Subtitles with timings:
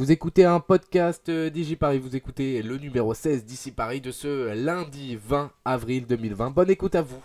[0.00, 4.54] Vous écoutez un podcast euh, DigiParis, vous écoutez le numéro 16 d'ici Paris de ce
[4.54, 6.52] lundi 20 avril 2020.
[6.52, 7.22] Bonne écoute à vous.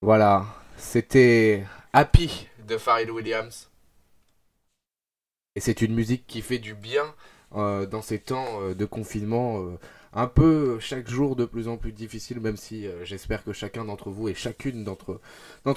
[0.00, 0.46] Voilà,
[0.78, 3.68] c'était Happy de Farid Williams.
[5.54, 7.04] Et c'est une musique qui fait du bien
[7.54, 9.62] euh, dans ces temps euh, de confinement.
[10.14, 13.84] Un peu chaque jour de plus en plus difficile, même si euh, j'espère que chacun
[13.84, 15.20] d'entre vous et chacune d'entre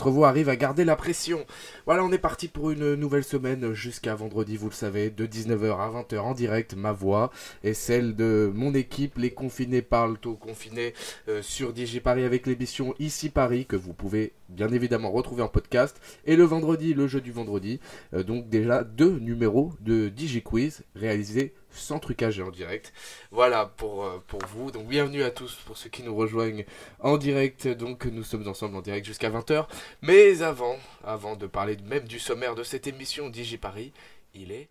[0.10, 1.46] vous arrive à garder la pression.
[1.86, 5.80] Voilà, on est parti pour une nouvelle semaine jusqu'à vendredi, vous le savez, de 19h
[5.80, 7.32] à 20h en direct, ma voix
[7.64, 10.93] et celle de mon équipe, les confinés parlent aux confinés
[11.29, 16.00] euh, sur DigiParis avec l'émission Ici Paris que vous pouvez bien évidemment retrouver en podcast
[16.26, 17.79] et le vendredi, le jeu du vendredi,
[18.14, 22.93] euh, donc déjà deux numéros de DigiQuiz réalisés sans trucage en direct.
[23.32, 24.71] Voilà pour, euh, pour vous.
[24.71, 26.65] Donc bienvenue à tous pour ceux qui nous rejoignent
[27.00, 27.68] en direct.
[27.68, 29.68] Donc nous sommes ensemble en direct jusqu'à 20h.
[30.01, 33.92] Mais avant, avant de parler même du sommaire de cette émission DigiParis,
[34.34, 34.70] il est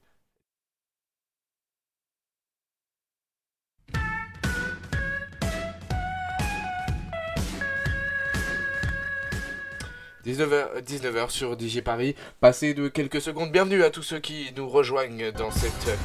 [10.27, 12.15] 19h, 19h sur DJ Paris.
[12.41, 13.53] Passez de quelques secondes.
[13.53, 15.99] Bienvenue à tous ceux qui nous rejoignent dans cette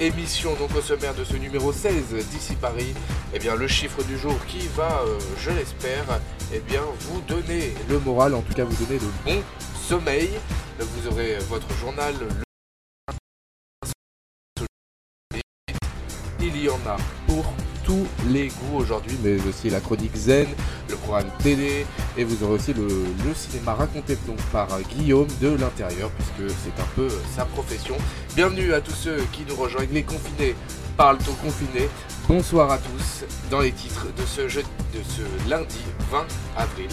[0.00, 2.94] émission, donc au sommaire de ce numéro 16 d'ici Paris.
[3.34, 6.04] Eh bien, le chiffre du jour qui va, euh, je l'espère,
[6.52, 9.42] eh bien, vous donner le moral, en tout cas vous donner le bon
[9.88, 10.30] sommeil.
[10.78, 12.14] Vous aurez votre journal.
[12.20, 12.28] le-
[16.40, 17.44] Il y en a pour
[17.88, 20.46] tous les goûts aujourd'hui, mais aussi la chronique zen,
[20.90, 21.86] le programme télé,
[22.18, 22.86] et vous aurez aussi le,
[23.34, 27.96] cinéma raconté donc par Guillaume de l'intérieur, puisque c'est un peu sa profession.
[28.36, 30.54] Bienvenue à tous ceux qui nous rejoignent, les confinés
[30.98, 31.88] parlent aux confinés.
[32.28, 36.26] Bonsoir à tous dans les titres de ce, jeu, de ce lundi 20
[36.58, 36.88] avril.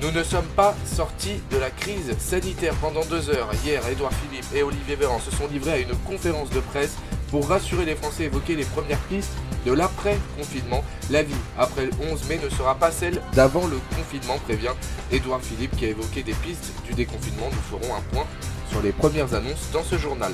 [0.00, 3.50] Nous ne sommes pas sortis de la crise sanitaire pendant deux heures.
[3.62, 6.96] Hier, Édouard Philippe et Olivier Véran se sont livrés à une conférence de presse
[7.30, 9.32] pour rassurer les Français évoquer les premières pistes
[9.64, 10.84] de l'après-confinement.
[11.10, 14.74] La vie après le 11 mai ne sera pas celle d'avant le confinement, prévient
[15.12, 17.48] Édouard Philippe qui a évoqué des pistes du déconfinement.
[17.50, 18.26] Nous ferons un point
[18.70, 20.32] sur les premières annonces dans ce journal.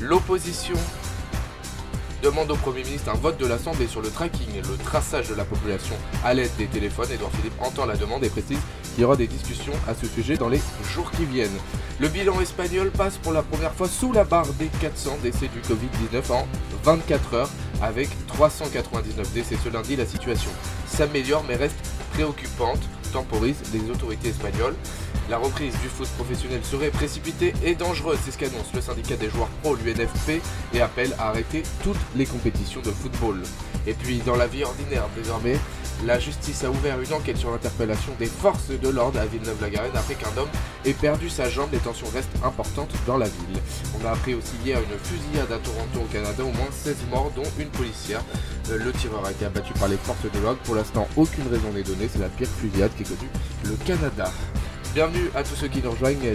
[0.00, 0.76] L'opposition
[2.22, 5.44] demande au Premier ministre un vote de l'Assemblée sur le tracking le traçage de la
[5.44, 5.94] population
[6.24, 7.10] à l'aide des téléphones.
[7.12, 8.58] Édouard Philippe entend la demande et précise
[8.94, 10.60] qu'il y aura des discussions à ce sujet dans les
[10.94, 11.58] jours qui viennent.
[11.98, 15.60] Le bilan espagnol passe pour la première fois sous la barre des 400 décès du
[15.60, 16.46] Covid-19 en
[16.84, 17.50] 24 heures.
[17.82, 20.50] Avec 399 décès ce lundi, la situation
[20.86, 21.74] s'améliore mais reste
[22.12, 22.80] préoccupante,
[23.12, 24.74] temporise les autorités espagnoles.
[25.30, 29.30] La reprise du foot professionnel serait précipitée et dangereuse, c'est ce qu'annonce le syndicat des
[29.30, 30.42] joueurs pro, l'UNFP,
[30.74, 33.42] et appelle à arrêter toutes les compétitions de football.
[33.86, 35.58] Et puis, dans la vie ordinaire, désormais,
[36.04, 40.14] la justice a ouvert une enquête sur l'interpellation des forces de l'ordre à Villeneuve-la-Garenne après
[40.14, 40.48] qu'un homme
[40.84, 41.68] ait perdu sa jambe.
[41.72, 43.60] Les tensions restent importantes dans la ville.
[44.00, 47.30] On a appris aussi hier une fusillade à Toronto au Canada, au moins 16 morts,
[47.36, 48.22] dont une policière.
[48.70, 50.60] Euh, Le tireur a été abattu par les forces de l'ordre.
[50.64, 52.08] Pour l'instant, aucune raison n'est donnée.
[52.12, 53.30] C'est la pire fusillade qui est connue
[53.64, 54.30] le Canada.
[54.94, 56.34] Bienvenue à tous ceux qui nous rejoignent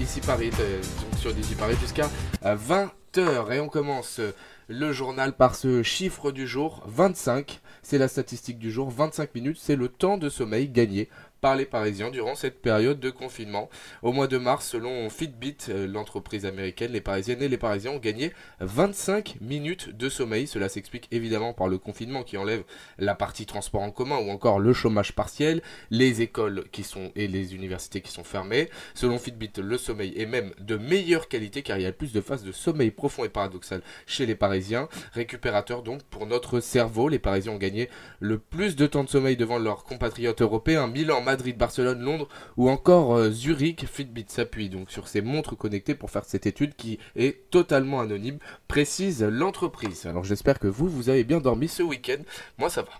[0.00, 2.08] ici Paris, euh, donc sur Digi Paris jusqu'à
[2.44, 3.52] 20h.
[3.52, 4.20] Et on commence
[4.68, 7.60] le journal par ce chiffre du jour, 25.
[7.82, 11.08] C'est la statistique du jour, 25 minutes, c'est le temps de sommeil gagné
[11.40, 13.68] par les Parisiens durant cette période de confinement.
[14.02, 17.98] Au mois de mars, selon Fitbit, euh, l'entreprise américaine, les Parisiennes et les Parisiens ont
[17.98, 20.46] gagné 25 minutes de sommeil.
[20.46, 22.64] Cela s'explique évidemment par le confinement qui enlève
[22.98, 27.26] la partie transport en commun ou encore le chômage partiel, les écoles qui sont et
[27.26, 28.68] les universités qui sont fermées.
[28.94, 32.20] Selon Fitbit, le sommeil est même de meilleure qualité car il y a plus de
[32.20, 34.88] phases de sommeil profond et paradoxal chez les Parisiens.
[35.12, 37.88] Récupérateur donc pour notre cerveau, les Parisiens ont gagné
[38.20, 42.68] le plus de temps de sommeil devant leurs compatriotes européens, Milan, Madrid, Barcelone, Londres ou
[42.68, 43.86] encore euh, Zurich.
[43.86, 48.38] Fitbit s'appuie donc sur ces montres connectées pour faire cette étude qui est totalement anonyme,
[48.66, 50.06] précise l'entreprise.
[50.06, 52.20] Alors j'espère que vous, vous avez bien dormi ce week-end.
[52.58, 52.90] Moi ça va.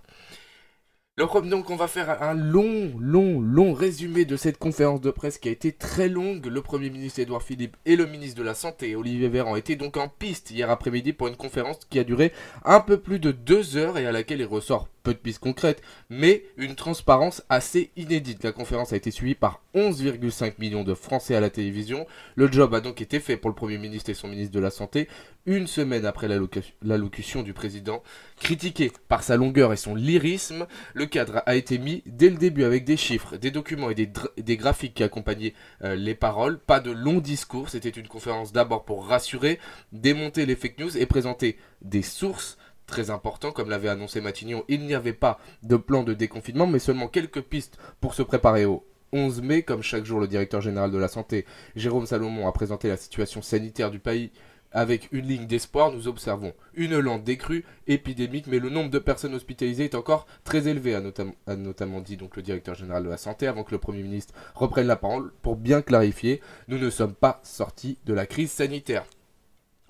[1.21, 5.51] Donc on va faire un long, long, long résumé de cette conférence de presse qui
[5.51, 6.47] a été très longue.
[6.47, 9.99] Le Premier ministre Édouard Philippe et le ministre de la Santé Olivier Véran étaient donc
[9.99, 12.33] en piste hier après-midi pour une conférence qui a duré
[12.65, 15.83] un peu plus de deux heures et à laquelle il ressort peu de pistes concrètes,
[16.09, 18.43] mais une transparence assez inédite.
[18.45, 22.07] La conférence a été suivie par 11,5 millions de Français à la télévision.
[22.35, 24.71] Le job a donc été fait pour le Premier ministre et son ministre de la
[24.71, 25.09] Santé
[25.47, 28.03] une semaine après l'allocu- l'allocution du président.
[28.39, 32.65] Critiqué par sa longueur et son lyrisme, le cadre a été mis dès le début
[32.65, 36.59] avec des chiffres, des documents et des graphiques qui accompagnaient euh, les paroles.
[36.59, 39.59] Pas de long discours, c'était une conférence d'abord pour rassurer,
[39.93, 42.59] démonter les fake news et présenter des sources
[42.91, 46.81] très important, comme l'avait annoncé Matignon, il n'y avait pas de plan de déconfinement, mais
[46.81, 50.91] seulement quelques pistes pour se préparer au 11 mai, comme chaque jour le directeur général
[50.91, 51.47] de la santé,
[51.77, 54.31] Jérôme Salomon, a présenté la situation sanitaire du pays
[54.73, 59.35] Avec une ligne d'espoir, nous observons une lente décrue épidémique, mais le nombre de personnes
[59.35, 63.65] hospitalisées est encore très élevé, a, notamment dit le directeur général de la santé, avant
[63.65, 67.99] que le Premier ministre reprenne la parole, pour bien clarifier, nous ne sommes pas sortis
[68.05, 69.05] de la crise sanitaire.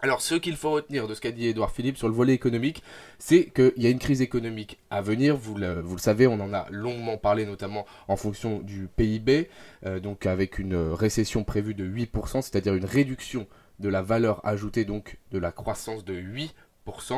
[0.02, 2.82] Alors, ce qu'il faut retenir de ce qu'a dit Edouard Philippe sur le volet économique,
[3.19, 5.37] c'est qu'il y a une crise économique à venir.
[5.37, 9.50] Vous le, savez, on en a longuement parlé, notamment en fonction du PIB,
[9.85, 13.47] euh, donc avec une récession prévue de 8%, c'est-à-dire une réduction
[13.79, 16.50] de la valeur ajoutée, donc de la croissance de 8%.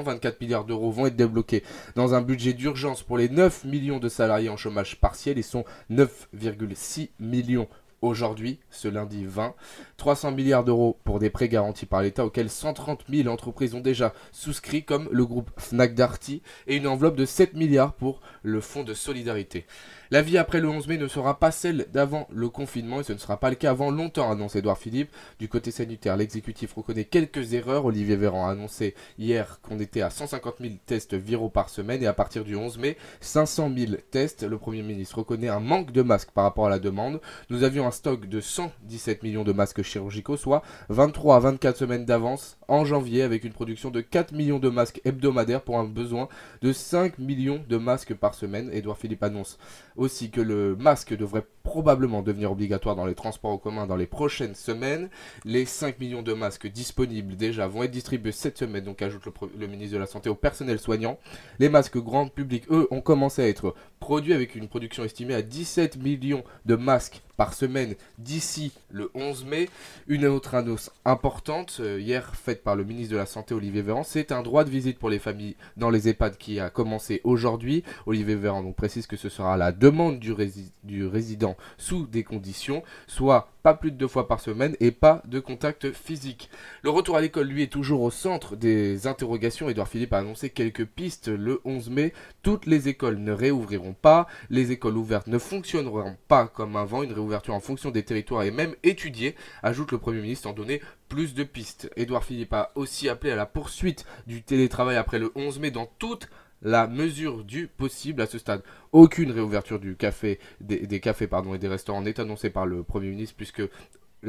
[0.02, 1.62] 24 milliards d'euros vont être débloqués
[1.94, 5.64] dans un budget d'urgence pour les 9 millions de salariés en chômage partiel et sont
[5.90, 7.68] 9,6 millions
[8.02, 9.54] aujourd'hui, ce lundi 20.
[9.96, 14.12] 300 milliards d'euros pour des prêts garantis par l'État auxquels 130 000 entreprises ont déjà
[14.32, 18.84] souscrit, comme le groupe Fnac Darty, et une enveloppe de 7 milliards pour le fonds
[18.84, 19.66] de solidarité.
[20.12, 23.14] La vie après le 11 mai ne sera pas celle d'avant le confinement et ce
[23.14, 25.08] ne sera pas le cas avant longtemps, annonce Edouard Philippe.
[25.38, 27.86] Du côté sanitaire, l'exécutif reconnaît quelques erreurs.
[27.86, 32.06] Olivier Véran a annoncé hier qu'on était à 150 000 tests viraux par semaine et
[32.06, 34.42] à partir du 11 mai, 500 000 tests.
[34.42, 37.22] Le Premier ministre reconnaît un manque de masques par rapport à la demande.
[37.48, 40.60] Nous avions un stock de 117 millions de masques chirurgicaux, soit
[40.90, 45.00] 23 à 24 semaines d'avance en janvier avec une production de 4 millions de masques
[45.06, 46.28] hebdomadaires pour un besoin
[46.60, 48.68] de 5 millions de masques par semaine.
[48.74, 49.58] Edouard Philippe annonce
[50.02, 54.06] aussi que le masque devrait probablement devenir obligatoire dans les transports en commun dans les
[54.06, 55.08] prochaines semaines.
[55.44, 59.22] Les 5 millions de masques disponibles déjà vont être distribués cette semaine, donc ajoute
[59.56, 61.18] le, ministre de la Santé au personnel soignant.
[61.58, 65.42] Les masques grand public, eux, ont commencé à être produits avec une production estimée à
[65.42, 69.68] 17 millions de masques par semaine d'ici le 11 mai.
[70.08, 74.02] Une autre annonce importante, euh, hier faite par le ministre de la Santé Olivier Véran,
[74.02, 77.84] c'est un droit de visite pour les familles dans les EHPAD qui a commencé aujourd'hui.
[78.06, 80.34] Olivier Véran donc précise que ce sera la demande du,
[80.82, 85.22] du résident sous des conditions, soit pas plus de deux fois par semaine et pas
[85.26, 86.50] de contact physique.
[86.82, 89.68] Le retour à l'école, lui, est toujours au centre des interrogations.
[89.68, 92.12] Edouard Philippe a annoncé quelques pistes le 11 mai.
[92.42, 97.02] Toutes les écoles ne réouvriront pas, les écoles ouvertes ne fonctionneront pas comme avant.
[97.02, 100.80] Une réouverture en fonction des territoires est même étudiée, ajoute le Premier ministre, en donner
[101.08, 101.90] plus de pistes.
[101.96, 105.86] Edouard Philippe a aussi appelé à la poursuite du télétravail après le 11 mai dans
[105.98, 106.28] toutes
[106.62, 108.62] la mesure du possible à ce stade.
[108.92, 112.82] Aucune réouverture du café, des, des cafés pardon, et des restaurants n'est annoncée par le
[112.82, 113.62] Premier ministre puisque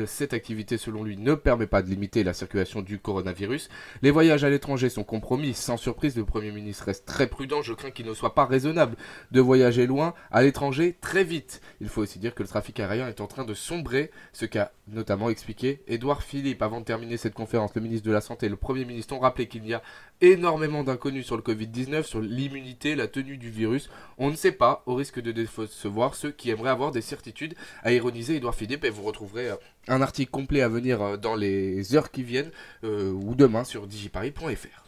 [0.05, 3.69] cette activité, selon lui, ne permet pas de limiter la circulation du coronavirus.
[4.01, 5.53] Les voyages à l'étranger sont compromis.
[5.53, 7.61] Sans surprise, le Premier ministre reste très prudent.
[7.61, 8.95] Je crains qu'il ne soit pas raisonnable
[9.31, 11.61] de voyager loin à l'étranger très vite.
[11.81, 14.71] Il faut aussi dire que le trafic aérien est en train de sombrer, ce qu'a
[14.87, 16.61] notamment expliqué Édouard Philippe.
[16.61, 19.19] Avant de terminer cette conférence, le ministre de la Santé et le Premier ministre ont
[19.19, 19.81] rappelé qu'il y a
[20.21, 23.89] énormément d'inconnus sur le Covid-19, sur l'immunité, la tenue du virus.
[24.17, 27.91] On ne sait pas, au risque de décevoir ceux qui aimeraient avoir des certitudes, à
[27.91, 29.55] ironiser Édouard Philippe et vous retrouverez euh,
[29.88, 32.51] un article complet à venir euh, dans les heures qui viennent
[32.83, 34.83] euh, ou demain sur digiparis.fr.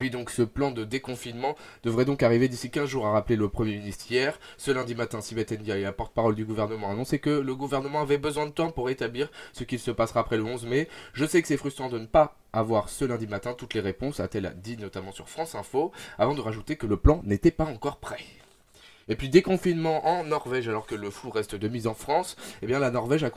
[0.00, 3.48] Puis donc ce plan de déconfinement devrait donc arriver d'ici 15 jours, a rappelé le
[3.48, 4.38] Premier ministre hier.
[4.58, 8.18] Ce lundi matin, Sibeth Ndiaye, la porte-parole du gouvernement, a annoncé que le gouvernement avait
[8.18, 10.88] besoin de temps pour établir ce qu'il se passera après le 11 mai.
[11.12, 14.18] Je sais que c'est frustrant de ne pas avoir ce lundi matin toutes les réponses,
[14.20, 17.98] a-t-elle dit notamment sur France Info, avant de rajouter que le plan n'était pas encore
[17.98, 18.24] prêt.
[19.08, 22.66] Et puis déconfinement en Norvège alors que le flou reste de mise en France, eh
[22.66, 23.30] bien la Norvège a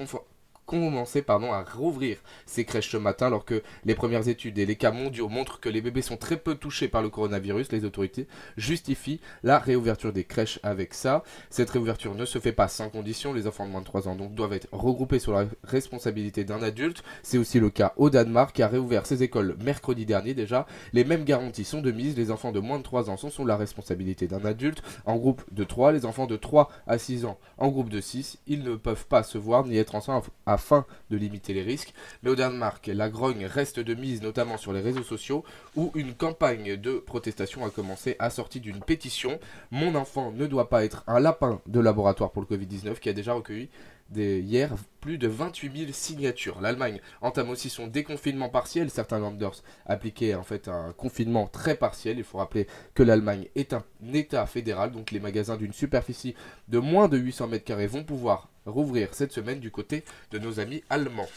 [0.67, 4.75] commencer pardon, à rouvrir ces crèches ce matin alors que les premières études et les
[4.75, 7.71] cas mondiaux montrent que les bébés sont très peu touchés par le coronavirus.
[7.71, 8.27] Les autorités
[8.57, 11.23] justifient la réouverture des crèches avec ça.
[11.49, 13.33] Cette réouverture ne se fait pas sans condition.
[13.33, 16.61] Les enfants de moins de 3 ans donc doivent être regroupés sur la responsabilité d'un
[16.61, 17.03] adulte.
[17.23, 20.67] C'est aussi le cas au Danemark qui a réouvert ses écoles mercredi dernier déjà.
[20.93, 22.17] Les mêmes garanties sont de mise.
[22.17, 24.83] Les enfants de moins de 3 ans sont sous la responsabilité d'un adulte.
[25.05, 28.39] En groupe de 3, les enfants de 3 à 6 ans en groupe de 6,
[28.47, 31.93] ils ne peuvent pas se voir ni être ensemble à afin de limiter les risques.
[32.23, 35.43] Mais au Danemark, la grogne reste de mise notamment sur les réseaux sociaux
[35.75, 39.39] où une campagne de protestation a commencé assortie d'une pétition.
[39.69, 43.13] Mon enfant ne doit pas être un lapin de laboratoire pour le Covid-19 qui a
[43.13, 43.69] déjà recueilli
[44.15, 46.61] hier plus de 28 000 signatures.
[46.61, 48.89] L'Allemagne entame aussi son déconfinement partiel.
[48.89, 52.17] Certains Landers appliquaient en fait un confinement très partiel.
[52.17, 53.83] Il faut rappeler que l'Allemagne est un
[54.13, 56.35] État fédéral, donc les magasins d'une superficie
[56.67, 60.59] de moins de 800 mètres carrés vont pouvoir rouvrir cette semaine du côté de nos
[60.59, 61.29] amis allemands.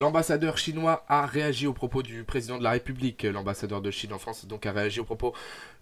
[0.00, 3.24] L'ambassadeur chinois a réagi au propos du président de la République.
[3.24, 5.34] L'ambassadeur de Chine en France donc a réagi au propos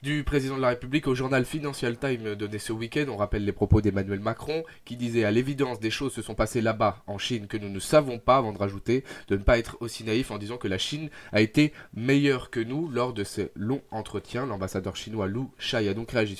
[0.02, 3.04] du président de la République au journal Financial Times donné ce week-end.
[3.11, 6.62] On rappelle les propos d'Emmanuel Macron qui disait à l'évidence des choses se sont passées
[6.62, 9.76] là-bas en Chine que nous ne savons pas avant de rajouter de ne pas être
[9.80, 13.50] aussi naïf en disant que la Chine a été meilleure que nous lors de ce
[13.54, 14.46] long entretien.
[14.46, 16.37] L'ambassadeur chinois Lu Shai a donc réagi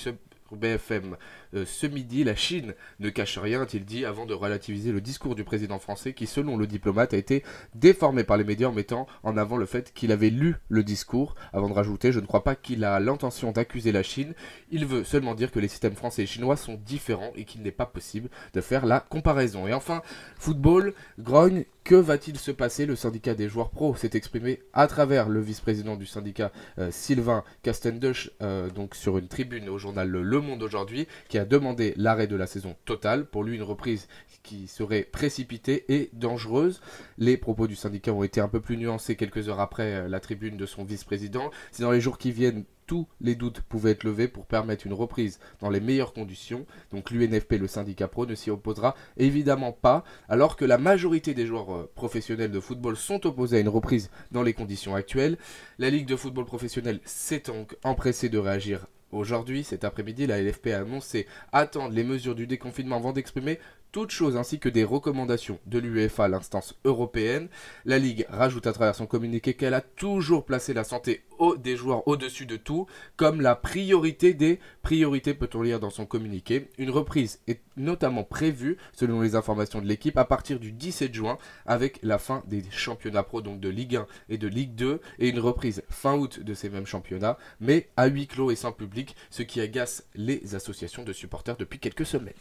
[0.55, 1.17] BFM
[1.53, 5.35] euh, ce midi, la Chine ne cache rien, a-t-il dit, avant de relativiser le discours
[5.35, 7.43] du président français qui, selon le diplomate, a été
[7.75, 11.35] déformé par les médias en mettant en avant le fait qu'il avait lu le discours,
[11.53, 14.33] avant de rajouter, je ne crois pas qu'il a l'intention d'accuser la Chine,
[14.71, 17.71] il veut seulement dire que les systèmes français et chinois sont différents et qu'il n'est
[17.71, 19.67] pas possible de faire la comparaison.
[19.67, 20.01] Et enfin,
[20.37, 22.85] football, grogne, que va-t-il se passer?
[22.85, 27.45] Le syndicat des joueurs pro s'est exprimé à travers le vice-président du syndicat euh, Sylvain
[27.63, 32.27] Castendush, euh, donc sur une tribune au journal Le Monde aujourd'hui, qui a demandé l'arrêt
[32.27, 33.25] de la saison totale.
[33.25, 34.09] Pour lui, une reprise
[34.43, 36.81] qui serait précipitée et dangereuse.
[37.17, 40.19] Les propos du syndicat ont été un peu plus nuancés quelques heures après euh, la
[40.19, 41.51] tribune de son vice-président.
[41.71, 44.93] C'est dans les jours qui viennent tous les doutes pouvaient être levés pour permettre une
[44.93, 46.65] reprise dans les meilleures conditions.
[46.91, 51.45] Donc l'UNFP, le syndicat pro, ne s'y opposera évidemment pas, alors que la majorité des
[51.45, 55.37] joueurs euh, professionnels de football sont opposés à une reprise dans les conditions actuelles.
[55.77, 60.67] La Ligue de football professionnel s'est donc empressée de réagir Aujourd'hui, cet après-midi, la LFP
[60.67, 63.57] a annoncé attendre les mesures du déconfinement avant d'exprimer
[63.91, 67.49] toutes choses ainsi que des recommandations de l'UEFA, l'instance européenne.
[67.85, 71.23] La Ligue rajoute à travers son communiqué qu'elle a toujours placé la santé
[71.57, 76.69] des joueurs au-dessus de tout, comme la priorité des priorités, peut-on lire dans son communiqué.
[76.77, 81.37] Une reprise est notamment prévue, selon les informations de l'équipe, à partir du 17 juin,
[81.65, 85.29] avec la fin des championnats pro, donc de Ligue 1 et de Ligue 2, et
[85.29, 89.15] une reprise fin août de ces mêmes championnats, mais à huis clos et sans public,
[89.29, 92.33] ce qui agace les associations de supporters depuis quelques semaines.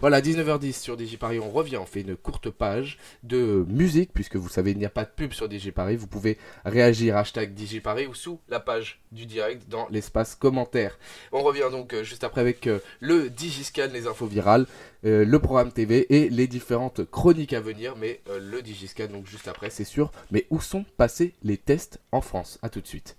[0.00, 4.48] Voilà, 19h10 sur DigiParis, on revient, on fait une courte page de musique, puisque vous
[4.48, 8.14] savez, il n'y a pas de pub sur DigiParis, vous pouvez réagir hashtag DigiParis ou
[8.14, 10.98] sous la page du direct dans l'espace commentaire.
[11.32, 14.66] On revient donc euh, juste après avec euh, le Digiscan, les infos virales,
[15.04, 19.48] euh, le programme TV et les différentes chroniques à venir, mais le Digiscan donc juste
[19.48, 20.10] après, c'est sûr.
[20.30, 22.58] Mais où sont passés les tests en France?
[22.62, 23.16] A tout de suite.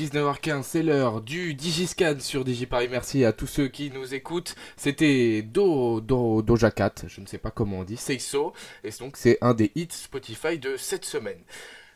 [0.00, 2.88] 19h15, c'est l'heure du Digiscan sur DigiParis.
[2.88, 4.56] Merci à tous ceux qui nous écoutent.
[4.76, 8.52] C'était Do, Do, Doja Cat, je ne sais pas comment on dit, Say So.
[8.84, 11.38] Et donc, c'est un des hits Spotify de cette semaine.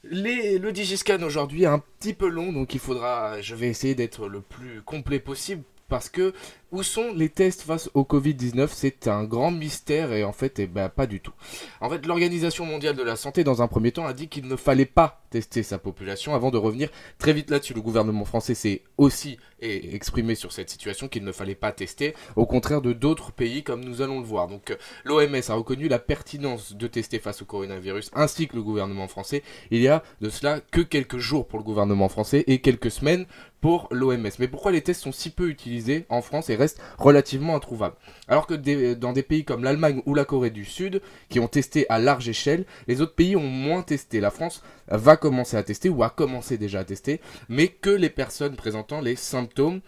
[0.04, 4.28] Le Digiscan aujourd'hui est un petit peu long, donc il faudra, je vais essayer d'être
[4.28, 6.32] le plus complet possible parce que
[6.72, 10.66] où sont les tests face au Covid-19 C'est un grand mystère et en fait, eh
[10.66, 11.32] ben, pas du tout.
[11.80, 14.56] En fait, l'Organisation mondiale de la santé, dans un premier temps, a dit qu'il ne
[14.56, 17.74] fallait pas tester sa population avant de revenir très vite là-dessus.
[17.74, 22.46] Le gouvernement français s'est aussi exprimé sur cette situation qu'il ne fallait pas tester, au
[22.46, 24.48] contraire de d'autres pays comme nous allons le voir.
[24.48, 28.62] Donc, euh, l'OMS a reconnu la pertinence de tester face au coronavirus ainsi que le
[28.62, 29.42] gouvernement français.
[29.70, 33.26] Il y a de cela que quelques jours pour le gouvernement français et quelques semaines
[33.60, 34.28] pour l'OMS.
[34.38, 37.96] Mais pourquoi les tests sont si peu utilisés en France restent relativement introuvables
[38.28, 38.54] Alors que
[38.94, 42.28] dans des pays comme l'Allemagne ou la Corée du Sud, qui ont testé à large
[42.28, 44.20] échelle, les autres pays ont moins testé.
[44.20, 48.10] La France va commencer à tester ou a commencé déjà à tester, mais que les
[48.10, 49.80] personnes présentant les symptômes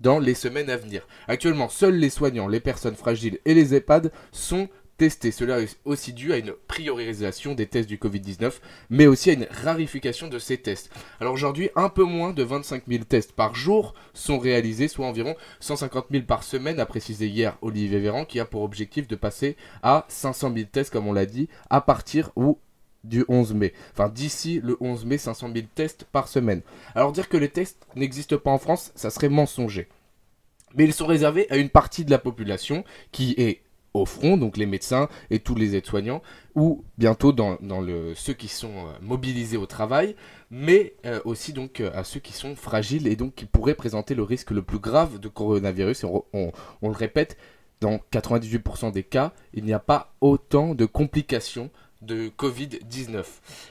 [0.00, 1.06] dans les semaines à venir.
[1.28, 5.30] Actuellement, seuls les soignants, les personnes fragiles et les EHPAD sont tester.
[5.30, 8.52] Cela est aussi dû à une priorisation des tests du Covid-19,
[8.90, 10.90] mais aussi à une rarification de ces tests.
[11.20, 15.34] Alors aujourd'hui, un peu moins de 25 000 tests par jour sont réalisés, soit environ
[15.60, 19.56] 150 000 par semaine, a précisé hier Olivier Véran, qui a pour objectif de passer
[19.82, 22.30] à 500 000 tests, comme on l'a dit, à partir
[23.02, 23.72] du 11 mai.
[23.92, 26.62] Enfin, d'ici le 11 mai, 500 000 tests par semaine.
[26.94, 29.88] Alors dire que les tests n'existent pas en France, ça serait mensonger.
[30.76, 33.63] Mais ils sont réservés à une partie de la population qui est
[33.94, 36.20] au front, donc les médecins et tous les aides-soignants,
[36.56, 37.58] ou bientôt dans,
[38.16, 40.16] ceux qui sont euh, mobilisés au travail,
[40.50, 44.14] mais euh, aussi donc euh, à ceux qui sont fragiles et donc qui pourraient présenter
[44.14, 46.04] le risque le plus grave de coronavirus.
[46.04, 47.36] on le répète,
[47.80, 51.70] dans 98% des cas, il n'y a pas autant de complications
[52.04, 53.24] de Covid-19.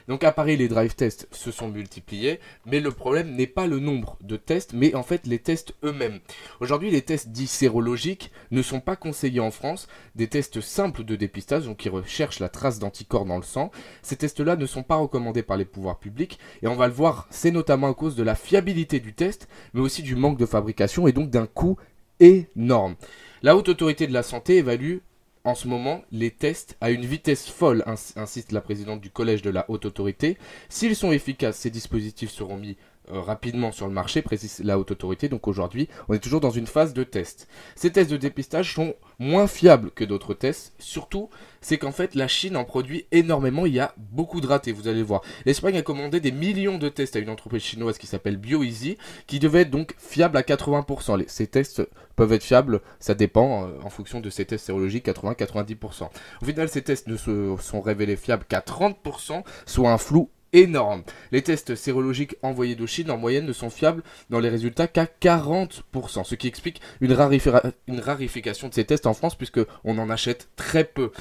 [0.08, 3.80] Donc à Paris, les drive tests se sont multipliés, mais le problème n'est pas le
[3.80, 6.20] nombre de tests, mais en fait les tests eux-mêmes.
[6.60, 11.16] Aujourd'hui, les tests dits sérologiques ne sont pas conseillés en France, des tests simples de
[11.16, 13.72] dépistage, donc qui recherchent la trace d'anticorps dans le sang.
[14.02, 17.28] Ces tests-là ne sont pas recommandés par les pouvoirs publics, et on va le voir,
[17.30, 21.08] c'est notamment à cause de la fiabilité du test, mais aussi du manque de fabrication,
[21.08, 21.78] et donc d'un coût
[22.20, 22.96] énorme.
[23.42, 25.00] La haute autorité de la santé évalue
[25.44, 27.84] en ce moment les tests à une vitesse folle,
[28.16, 30.38] insiste la présidente du collège de la haute autorité.
[30.70, 32.78] S'ils sont efficaces, ces dispositifs seront mis
[33.12, 35.30] euh, rapidement sur le marché, précise la haute autorité.
[35.30, 37.48] Donc aujourd'hui, on est toujours dans une phase de test.
[37.76, 40.74] Ces tests de dépistage sont moins fiables que d'autres tests.
[40.80, 41.30] Surtout,
[41.62, 43.66] c'est qu'en fait, la Chine en produit énormément.
[43.66, 45.22] Il y a beaucoup de ratés, vous allez voir.
[45.46, 49.40] L'Espagne a commandé des millions de tests à une entreprise chinoise qui s'appelle BioEasy, qui
[49.40, 51.26] devait être donc fiable à 80%.
[51.28, 51.82] ces tests
[52.16, 56.10] peuvent être fiables, ça dépend euh, en fonction de ces tests sérologiques, 80-90%.
[56.42, 61.04] Au final, ces tests ne se sont révélés fiables qu'à 30%, soit un flou énorme.
[61.32, 65.06] Les tests sérologiques envoyés de Chine en moyenne ne sont fiables dans les résultats qu'à
[65.06, 70.50] 40%, ce qui explique une, rarification de ces tests en France puisque on en achète
[70.56, 71.12] très peu.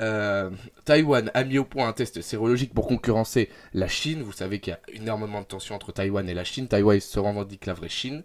[0.00, 0.50] Euh,
[0.84, 4.22] Taïwan a mis au point un test sérologique pour concurrencer la Chine.
[4.22, 6.68] Vous savez qu'il y a énormément de tensions entre Taïwan et la Chine.
[6.68, 8.22] Taïwan se revendique la vraie Chine.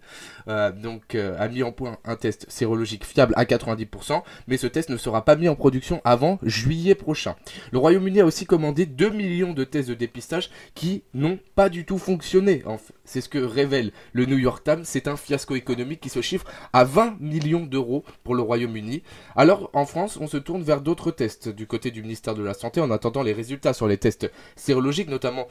[0.48, 4.68] Euh, donc euh, a mis en point un test sérologique fiable à 90%, mais ce
[4.68, 7.36] test ne sera pas mis en production avant juillet prochain.
[7.72, 11.86] Le Royaume-Uni a aussi commandé 2 millions de tests de dépistage qui n'ont pas du
[11.86, 12.64] tout fonctionné.
[13.06, 14.84] C'est ce que révèle le New York Times.
[14.84, 19.04] C'est un fiasco économique qui se chiffre à 20 millions d'euros pour le Royaume-Uni.
[19.36, 22.82] Alors en France, on se tourne vers d'autres tests côté du ministère de la Santé
[22.82, 25.48] en attendant les résultats sur les tests sérologiques, notamment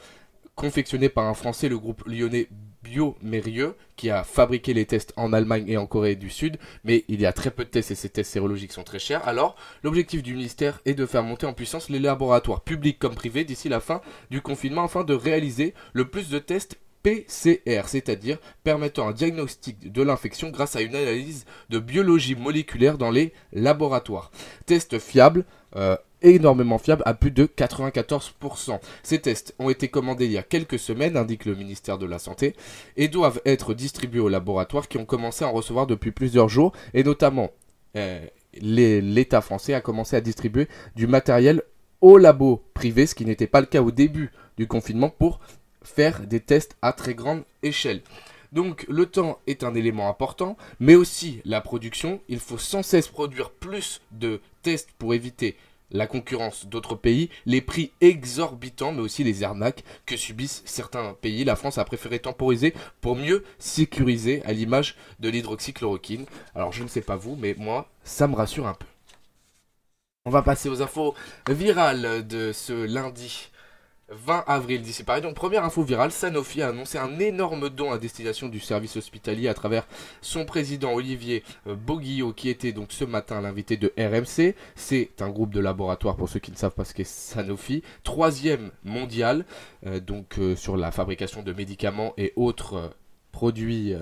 [0.55, 2.47] confectionnés par un Français, le groupe lyonnais
[2.83, 7.21] Biomérieux, qui a fabriqué les tests en Allemagne et en Corée du Sud, mais il
[7.21, 9.25] y a très peu de tests et ces tests sérologiques sont très chers.
[9.27, 13.45] Alors, l'objectif du ministère est de faire monter en puissance les laboratoires publics comme privés
[13.45, 19.07] d'ici la fin du confinement afin de réaliser le plus de tests PCR, c'est-à-dire permettant
[19.07, 24.31] un diagnostic de l'infection grâce à une analyse de biologie moléculaire dans les laboratoires.
[24.65, 25.45] Test fiable,
[25.75, 28.79] euh, énormément fiable à plus de 94%.
[29.03, 32.19] Ces tests ont été commandés il y a quelques semaines, indique le ministère de la
[32.19, 32.55] Santé,
[32.95, 36.71] et doivent être distribués aux laboratoires qui ont commencé à en recevoir depuis plusieurs jours,
[36.93, 37.51] et notamment
[37.97, 38.25] euh,
[38.61, 41.61] l'État français a commencé à distribuer du matériel
[42.01, 45.39] aux labos privés, ce qui n'était pas le cas au début du confinement, pour
[45.83, 48.01] faire des tests à très grande échelle.
[48.51, 52.21] Donc le temps est un élément important, mais aussi la production.
[52.29, 55.57] Il faut sans cesse produire plus de tests pour éviter
[55.93, 61.43] la concurrence d'autres pays, les prix exorbitants, mais aussi les arnaques que subissent certains pays.
[61.43, 66.25] La France a préféré temporiser pour mieux sécuriser à l'image de l'hydroxychloroquine.
[66.55, 68.87] Alors je ne sais pas vous, mais moi, ça me rassure un peu.
[70.25, 71.15] On va passer aux infos
[71.49, 73.51] virales de ce lundi
[74.13, 75.21] 20 avril d'ici Paris.
[75.21, 79.47] Donc première info virale, Sanofi a annoncé un énorme don à destination du service hospitalier
[79.47, 79.87] à travers
[80.21, 84.55] son président Olivier euh, Boguillot qui était donc ce matin l'invité de RMC.
[84.75, 88.71] C'est un groupe de laboratoire pour ceux qui ne savent pas ce qu'est Sanofi, troisième
[88.83, 89.45] mondial
[89.85, 92.91] euh, donc euh, sur la fabrication de médicaments et autres
[93.31, 93.95] produits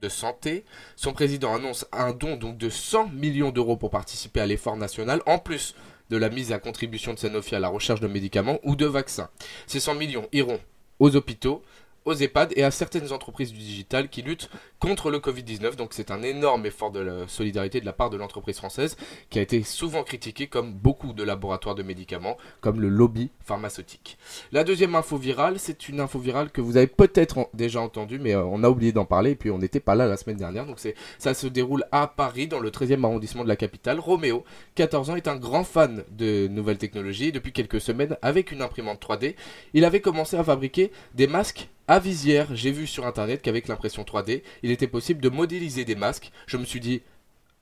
[0.00, 0.64] de santé.
[0.96, 5.38] Son président annonce un don de 100 millions d'euros pour participer à l'effort national en
[5.38, 5.74] plus
[6.10, 9.30] de la mise à contribution de Sanofi à la recherche de médicaments ou de vaccins.
[9.66, 10.60] Ces 100 millions iront
[10.98, 11.62] aux hôpitaux,
[12.08, 15.76] aux EHPAD et à certaines entreprises du digital qui luttent contre le Covid-19.
[15.76, 18.96] Donc c'est un énorme effort de la solidarité de la part de l'entreprise française
[19.30, 24.18] qui a été souvent critiquée comme beaucoup de laboratoires de médicaments, comme le lobby pharmaceutique.
[24.52, 28.34] La deuxième info virale, c'est une info virale que vous avez peut-être déjà entendue, mais
[28.34, 30.66] euh, on a oublié d'en parler et puis on n'était pas là la semaine dernière.
[30.66, 34.00] Donc c'est ça se déroule à Paris, dans le 13e arrondissement de la capitale.
[34.00, 34.44] Roméo,
[34.76, 37.32] 14 ans, est un grand fan de nouvelles technologies.
[37.32, 39.34] Depuis quelques semaines, avec une imprimante 3D,
[39.74, 44.02] il avait commencé à fabriquer des masques à visière, j'ai vu sur internet qu'avec l'impression
[44.02, 46.30] 3D, il était possible de modéliser des masques.
[46.46, 47.00] Je me suis dit,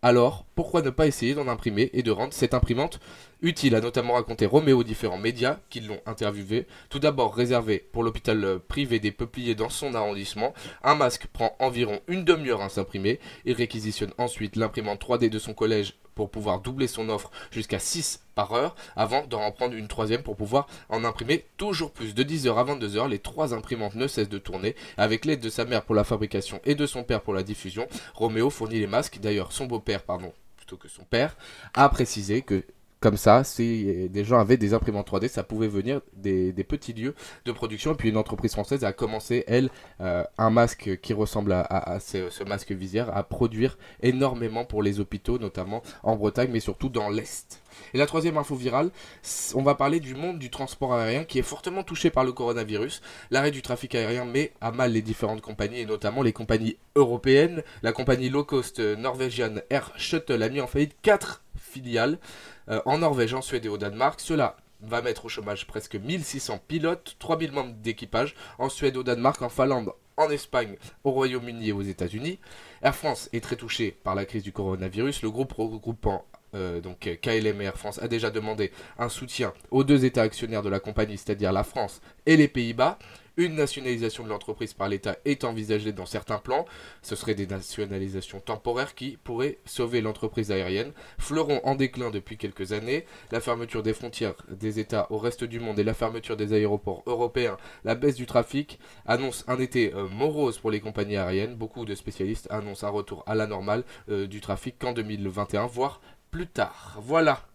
[0.02, 3.00] alors pourquoi ne pas essayer d'en imprimer et de rendre cette imprimante
[3.42, 6.66] utile a notamment raconté Roméo différents médias qui l'ont interviewé.
[6.88, 12.00] Tout d'abord réservé pour l'hôpital privé des Peupliers dans son arrondissement, un masque prend environ
[12.08, 13.20] une demi-heure à s'imprimer.
[13.44, 18.24] Il réquisitionne ensuite l'imprimante 3D de son collège pour pouvoir doubler son offre jusqu'à 6
[18.34, 22.14] par heure avant d'en prendre une troisième pour pouvoir en imprimer toujours plus.
[22.14, 24.74] De 10h à 22h, les trois imprimantes ne cessent de tourner.
[24.96, 27.86] Avec l'aide de sa mère pour la fabrication et de son père pour la diffusion,
[28.14, 29.20] Roméo fournit les masques.
[29.20, 31.36] D'ailleurs, son beau-père, pardon, plutôt que son père,
[31.74, 32.64] a précisé que
[33.00, 37.14] comme ça, si des gens avaient des imprimantes 3D, ça pouvait venir des, petits lieux
[37.44, 37.92] de production.
[37.92, 39.68] Et puis une entreprise française a commencé, elle,
[40.00, 45.38] euh, un masque qui ressemble à, ce, masque visière, à produire énormément pour les hôpitaux,
[45.38, 47.60] notamment en Bretagne, mais surtout dans l'Est.
[47.92, 48.90] Et la troisième info virale,
[49.54, 53.02] on va parler du monde du transport aérien qui est fortement touché par le coronavirus.
[53.30, 57.62] L'arrêt du trafic aérien met à mal les différentes compagnies, et notamment les compagnies européennes.
[57.82, 62.18] La compagnie low cost norvégienne Air Shuttle a mis en faillite 4 filiales.
[62.68, 64.20] Euh, en Norvège, en Suède et au Danemark.
[64.20, 69.40] Cela va mettre au chômage presque 1600 pilotes, 3000 membres d'équipage en Suède, au Danemark,
[69.42, 72.38] en Finlande, en Espagne, au Royaume-Uni et aux États-Unis.
[72.82, 75.22] Air France est très touché par la crise du coronavirus.
[75.22, 76.24] Le groupe regroupant
[76.54, 80.68] euh, donc KLM Air France a déjà demandé un soutien aux deux États actionnaires de
[80.68, 82.98] la compagnie, c'est-à-dire la France et les Pays-Bas.
[83.38, 86.64] Une nationalisation de l'entreprise par l'État est envisagée dans certains plans.
[87.02, 90.92] Ce seraient des nationalisations temporaires qui pourraient sauver l'entreprise aérienne.
[91.18, 93.04] Fleuron en déclin depuis quelques années.
[93.30, 97.02] La fermeture des frontières des États au reste du monde et la fermeture des aéroports
[97.04, 101.56] européens, la baisse du trafic annoncent un été euh, morose pour les compagnies aériennes.
[101.56, 106.00] Beaucoup de spécialistes annoncent un retour à la normale euh, du trafic qu'en 2021, voire
[106.30, 106.98] plus tard.
[107.02, 107.46] Voilà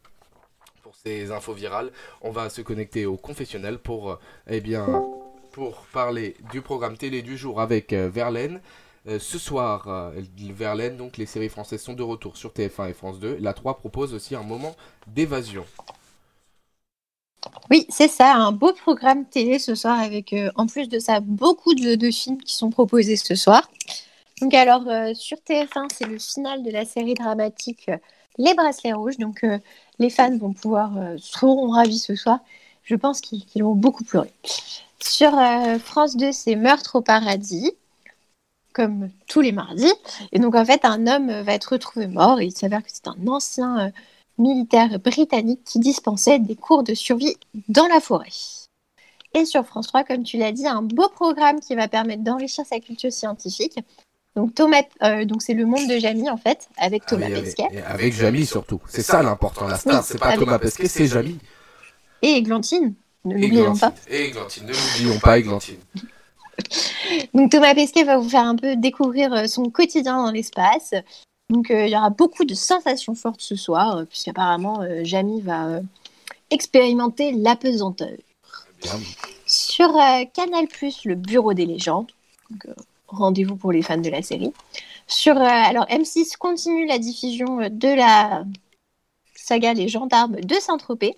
[0.84, 1.92] pour ces infos virales,
[2.22, 5.06] on va se connecter au confessionnel pour, eh bien,
[5.52, 8.62] pour parler du programme télé du jour avec Verlaine.
[9.06, 13.38] ce soir, Verlaine, donc les séries françaises sont de retour sur TF1 et France 2.
[13.40, 14.76] La 3 propose aussi un moment
[15.08, 15.66] d'évasion.
[17.70, 21.20] Oui, c'est ça, un beau programme télé ce soir avec, euh, en plus de ça,
[21.22, 23.70] beaucoup de, films qui sont proposés ce soir.
[24.42, 27.98] Donc alors, euh, sur TF1, c'est le final de la série dramatique euh,
[28.38, 29.18] Les Bracelets Rouges.
[29.18, 29.46] Donc
[30.00, 32.40] les fans vont pouvoir, seront ravis ce soir.
[32.84, 34.34] Je pense qu'ils vont beaucoup pleurer.
[35.04, 35.32] Sur
[35.80, 37.72] France 2, c'est Meurtre au paradis,
[38.74, 39.92] comme tous les mardis.
[40.32, 43.08] Et donc en fait, un homme va être retrouvé mort et il s'avère que c'est
[43.08, 43.92] un ancien
[44.38, 47.36] militaire britannique qui dispensait des cours de survie
[47.68, 48.30] dans la forêt.
[49.34, 52.66] Et sur France 3, comme tu l'as dit, un beau programme qui va permettre d'enrichir
[52.66, 53.80] sa culture scientifique.
[54.36, 57.66] Donc Thomas, euh, donc c'est le monde de Jamie en fait, avec Thomas ah Pesquet.
[57.66, 58.82] Avec, avec Jamie surtout.
[58.88, 59.68] C'est ça l'important.
[59.68, 61.38] La star, c'est pas Thomas Pesquet, c'est Jamie.
[62.22, 62.94] Et Églantine.
[63.26, 63.94] Ne l'oublions pas.
[64.10, 65.80] Et Églantine, ne l'oublions pas Églantine.
[67.34, 70.94] donc Thomas Pesquet va vous faire un peu découvrir euh, son quotidien dans l'espace,
[71.52, 75.42] donc euh, il y aura beaucoup de sensations fortes ce soir, euh, puisqu'apparemment euh, Jamie
[75.42, 75.82] va
[76.50, 78.18] expérimenter l'apesanteur.
[79.46, 79.94] Sur
[80.34, 80.66] Canal
[81.06, 82.12] le Bureau des légendes.
[83.08, 84.54] Rendez-vous pour les fans de la série.
[85.08, 88.46] Sur alors M6 continue la diffusion de la
[89.36, 91.16] saga Les gendarmes de Saint-Tropez,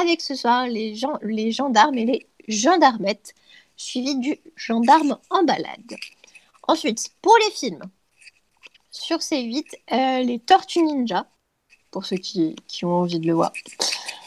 [0.00, 3.34] avec ce soir les, les gendarmes et les gendarmettes,
[3.76, 5.96] suivi du gendarme en balade.
[6.68, 7.82] Ensuite, pour les films,
[8.90, 11.26] sur C8 euh, les Tortues Ninja,
[11.90, 13.52] pour ceux qui, ont envie de le voir.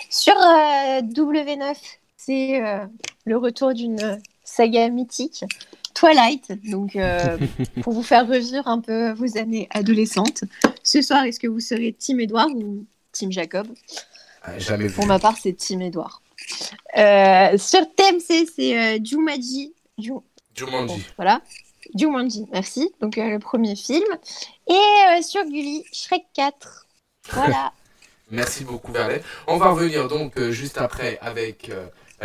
[0.10, 1.75] Sur euh, W9,
[2.17, 2.86] c'est euh,
[3.25, 5.45] le retour d'une saga mythique,
[5.93, 6.97] Twilight, donc
[7.82, 10.43] pour vous faire revivre un peu vos années adolescentes.
[10.84, 13.67] Ce soir, est-ce que vous serez Team Edouard ou Team Jacob?
[14.58, 16.22] Jamais Pour ma part, c'est Team Edouard.
[16.96, 19.74] sur TMC, c'est Jumanji.
[20.56, 21.06] Jumanji.
[21.18, 21.42] voilà.
[21.94, 22.92] Jumanji, merci.
[23.02, 24.06] Donc euh, le premier film.
[24.68, 26.88] Et euh, sur Gulli, Shrek 4.
[27.32, 27.74] Voilà.
[28.32, 29.22] merci beaucoup Verlaine.
[29.48, 31.72] On va revenir donc euh, juste après avec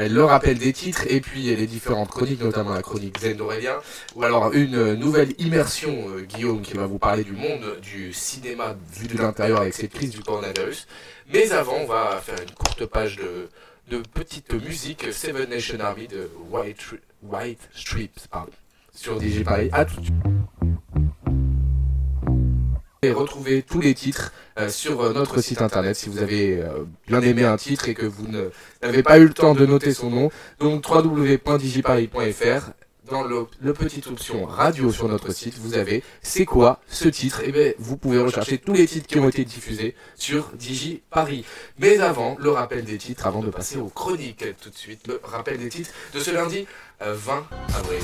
[0.09, 3.77] le rappel des titres et puis les différentes chroniques, notamment la chronique Zen d'Aurélien,
[4.15, 9.07] ou alors une nouvelle immersion, Guillaume, qui va vous parler du monde du cinéma vu
[9.09, 10.87] de l'intérieur avec cette crise du coronavirus.
[11.33, 16.31] Mais avant, on va faire une courte page de, petite musique, Seven Nation Army de
[16.51, 16.79] White,
[17.23, 18.21] White Stripes.
[18.31, 18.53] Pardon
[19.01, 19.71] sur DigiParis.
[19.73, 20.40] À tout de suite.
[23.11, 26.85] Et retrouver tous les titres euh, sur euh, notre site internet si vous avez euh,
[27.09, 28.29] bien aimé un titre et que vous
[28.83, 30.31] n'avez pas eu le temps de noter son nom.
[30.61, 32.71] Donc www.digiparis.fr
[33.11, 37.41] dans le, petite option radio sur notre site, vous avez c'est quoi ce titre?
[37.41, 41.45] Et eh bien vous pouvez rechercher tous les titres qui ont été diffusés sur DigiParis.
[41.81, 45.21] Mais avant, le rappel des titres, avant de passer aux chroniques tout de suite, le
[45.25, 46.65] rappel des titres de ce lundi
[47.01, 47.45] 20
[47.75, 48.03] avril.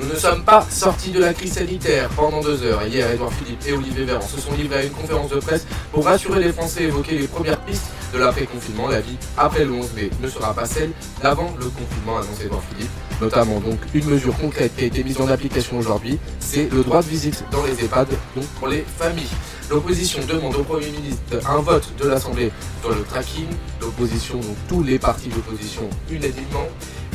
[0.00, 2.86] Nous ne sommes pas sortis de la crise sanitaire pendant deux heures.
[2.86, 6.04] Hier, Edouard Philippe et Olivier Véran se sont livrés à une conférence de presse pour
[6.06, 8.88] rassurer les Français et évoquer les premières pistes de l'après-confinement.
[8.88, 12.62] La vie après le 11 mai ne sera pas celle d'avant le confinement, annonce Edouard
[12.70, 12.90] Philippe.
[13.20, 17.02] Notamment donc une mesure concrète qui a été mise en application aujourd'hui, c'est le droit
[17.02, 19.28] de visite dans les EHPAD, donc pour les familles.
[19.70, 23.46] L'opposition demande au Premier ministre un vote de l'Assemblée sur le tracking.
[23.80, 26.66] L'opposition, donc tous les partis d'opposition unanimement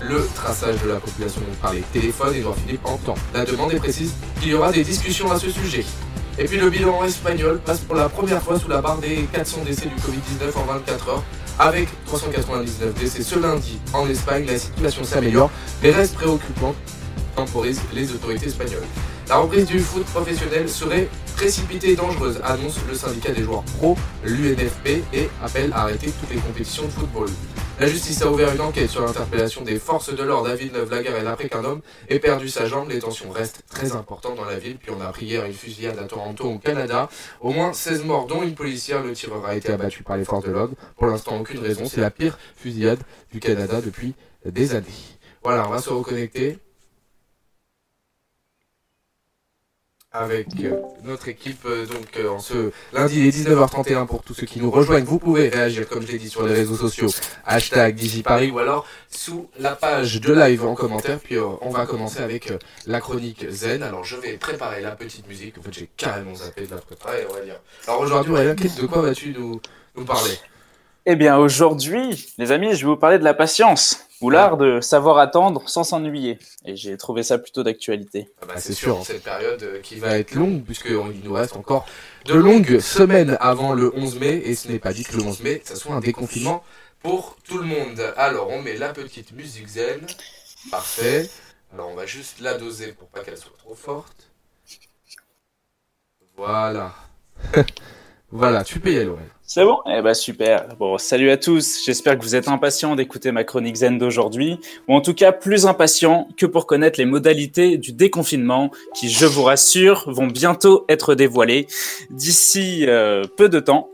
[0.04, 2.36] le traçage de la population par les téléphones.
[2.36, 3.16] Edouard Philippe entend.
[3.34, 5.84] La demande est précise qu'il y aura des discussions à ce sujet.
[6.38, 9.62] Et puis le bilan espagnol passe pour la première fois sous la barre des 400
[9.66, 11.24] décès du Covid-19 en 24 heures.
[11.58, 15.50] Avec 399 décès ce lundi en Espagne, la situation s'améliore
[15.82, 16.76] mais reste préoccupante,
[17.34, 18.84] temporise les autorités espagnoles.
[19.30, 23.98] La reprise du foot professionnel serait précipitée et dangereuse, annonce le syndicat des joueurs pro,
[24.24, 27.30] l'UNFP, et appelle à arrêter toutes les compétitions de football.
[27.78, 31.50] La justice a ouvert une enquête sur l'interpellation des forces de l'ordre à Villeneuve-la-Garenne après
[31.50, 32.90] qu'un homme ait perdu sa jambe.
[32.90, 34.78] Les tensions restent très importantes dans la ville.
[34.78, 37.10] Puis on a appris hier une fusillade à Toronto, au Canada.
[37.42, 39.04] Au moins 16 morts, dont une policière.
[39.04, 40.74] Le tireur a été abattu par les forces de l'ordre.
[40.98, 41.84] Pour l'instant, aucune raison.
[41.84, 43.00] C'est la pire fusillade
[43.34, 44.14] du Canada depuis
[44.46, 44.86] des années.
[45.44, 46.58] Voilà, on va se reconnecter.
[50.18, 54.46] Avec euh, notre équipe euh, donc euh, en ce lundi les 19h31 pour tous ceux
[54.46, 55.04] qui nous rejoignent.
[55.04, 57.10] Vous pouvez réagir comme je l'ai dit sur les réseaux sociaux,
[57.46, 61.20] hashtag DigiParis ou alors sous la page de live en commentaire.
[61.20, 62.52] Puis on va commencer avec
[62.86, 63.84] la chronique Zen.
[63.84, 65.58] Alors je vais préparer la petite musique.
[65.58, 67.56] En fait j'ai carrément zappé de la préparer Aurélien.
[67.88, 69.60] Alors aujourd'hui Aurélien, de quoi vas-tu nous,
[69.96, 70.34] nous parler?
[71.06, 74.00] Eh bien aujourd'hui les amis je vais vous parler de la patience.
[74.22, 76.40] Ou l'art de savoir attendre sans s'ennuyer.
[76.66, 78.30] Et j'ai trouvé ça plutôt d'actualité.
[78.42, 81.56] Ah bah, c'est sûr, en cette période euh, qui va être longue, puisqu'il nous reste
[81.56, 81.86] encore
[82.26, 85.42] de longues semaines avant le 11 mai, et ce n'est pas dit que le 11
[85.42, 86.64] mai, ça soit un déconfinement
[87.02, 88.02] pour tout le monde.
[88.18, 90.02] Alors, on met la petite musique zen.
[90.72, 91.30] Parfait.
[91.74, 94.32] Alors, on va juste la doser pour pas qu'elle soit trop forte.
[96.38, 96.94] Voilà.
[98.32, 99.12] voilà, tu peux y aller,
[99.48, 99.78] c'est bon?
[99.86, 100.68] Eh ben super.
[100.80, 101.84] Bon, salut à tous.
[101.86, 105.68] J'espère que vous êtes impatients d'écouter ma chronique zen d'aujourd'hui, ou en tout cas plus
[105.68, 111.14] impatients que pour connaître les modalités du déconfinement, qui, je vous rassure, vont bientôt être
[111.14, 111.68] dévoilées
[112.10, 113.90] d'ici euh, peu de temps,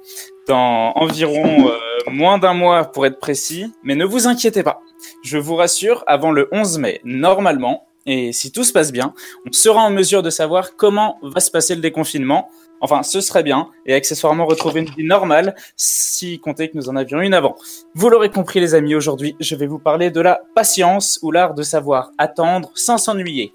[0.48, 1.78] dans environ euh,
[2.10, 3.74] moins d'un mois pour être précis.
[3.84, 4.80] Mais ne vous inquiétez pas.
[5.22, 9.14] Je vous rassure, avant le 11 mai, normalement, et si tout se passe bien,
[9.46, 12.50] on sera en mesure de savoir comment va se passer le déconfinement
[12.82, 16.96] Enfin, ce serait bien, et accessoirement retrouver une vie normale, si compter que nous en
[16.96, 17.56] avions une avant.
[17.94, 21.54] Vous l'aurez compris les amis, aujourd'hui je vais vous parler de la patience, ou l'art
[21.54, 23.54] de savoir attendre sans s'ennuyer.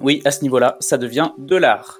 [0.00, 1.98] Oui, à ce niveau-là, ça devient de l'art.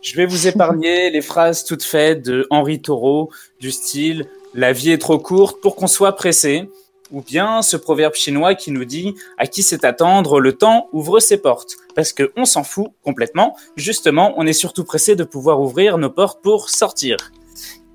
[0.00, 4.90] Je vais vous épargner les phrases toutes faites de Henri Thoreau, du style «la vie
[4.90, 6.68] est trop courte pour qu'on soit pressé»,
[7.10, 11.20] ou bien ce proverbe chinois qui nous dit à qui c'est attendre, le temps ouvre
[11.20, 11.76] ses portes.
[11.94, 13.56] Parce que on s'en fout complètement.
[13.76, 17.16] Justement, on est surtout pressé de pouvoir ouvrir nos portes pour sortir.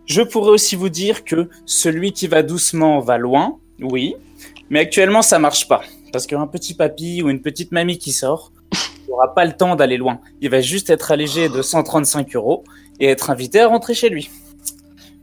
[0.05, 4.15] Je pourrais aussi vous dire que celui qui va doucement va loin, oui,
[4.69, 5.81] mais actuellement ça marche pas.
[6.11, 8.51] Parce qu'un petit papy ou une petite mamie qui sort,
[9.07, 10.19] n'aura pas le temps d'aller loin.
[10.41, 12.63] Il va juste être allégé de 135 euros
[12.99, 14.29] et être invité à rentrer chez lui.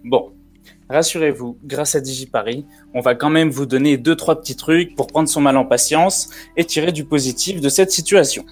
[0.05, 0.33] Bon,
[0.91, 5.07] rassurez-vous, grâce à DigiParis, on va quand même vous donner deux trois petits trucs pour
[5.07, 8.45] prendre son mal en patience et tirer du positif de cette situation.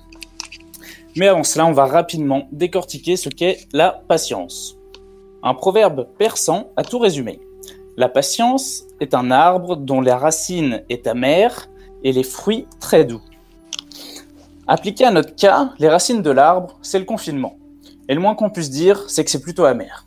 [1.17, 4.77] Mais avant cela, on va rapidement décortiquer ce qu'est la patience.
[5.43, 7.41] Un proverbe persan a tout résumé.
[7.97, 11.69] La patience est un arbre dont la racine est amère
[12.03, 13.23] et les fruits très doux.
[14.67, 17.57] Appliqué à notre cas, les racines de l'arbre, c'est le confinement.
[18.09, 20.06] Et le moins qu'on puisse dire, c'est que c'est plutôt amer.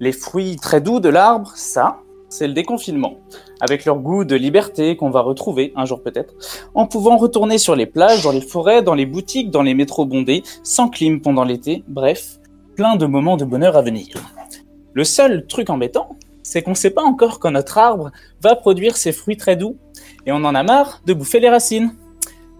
[0.00, 3.18] Les fruits très doux de l'arbre, ça, c'est le déconfinement,
[3.60, 6.34] avec leur goût de liberté qu'on va retrouver un jour peut-être,
[6.74, 10.04] en pouvant retourner sur les plages, dans les forêts, dans les boutiques, dans les métros
[10.04, 12.40] bondés, sans clim pendant l'été, bref,
[12.74, 14.08] plein de moments de bonheur à venir.
[14.94, 18.10] Le seul truc embêtant, c'est qu'on ne sait pas encore quand notre arbre
[18.42, 19.76] va produire ses fruits très doux,
[20.26, 21.94] et on en a marre de bouffer les racines.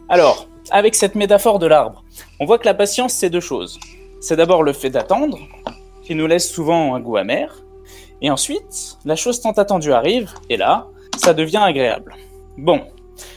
[0.08, 2.04] Alors, avec cette métaphore de l'arbre,
[2.38, 3.80] on voit que la patience, c'est deux choses.
[4.20, 5.38] C'est d'abord le fait d'attendre,
[6.04, 7.64] qui nous laisse souvent un goût amer.
[8.22, 12.14] Et ensuite, la chose tant attendue arrive, et là, ça devient agréable.
[12.56, 12.80] Bon,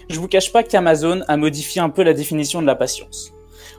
[0.10, 3.34] je vous cache pas qu'Amazon a modifié un peu la définition de la patience.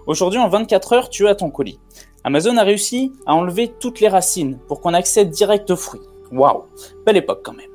[0.07, 1.79] Aujourd'hui, en 24 heures, tu as ton colis.
[2.25, 6.01] Amazon a réussi à enlever toutes les racines pour qu'on accède direct aux fruits.
[6.33, 6.65] Waouh,
[7.07, 7.71] belle époque quand même.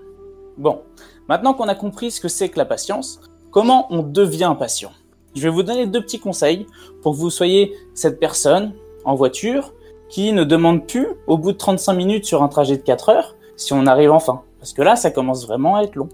[0.58, 0.82] Bon,
[1.28, 3.20] maintenant qu'on a compris ce que c'est que la patience,
[3.52, 4.92] comment on devient patient?
[5.36, 6.68] Je vais vous donner deux petits conseils
[7.02, 8.74] pour que vous soyez cette personne
[9.06, 9.74] en voiture
[10.14, 13.36] qui ne demande plus au bout de 35 minutes sur un trajet de 4 heures
[13.56, 14.44] si on arrive enfin.
[14.60, 16.10] Parce que là, ça commence vraiment à être long.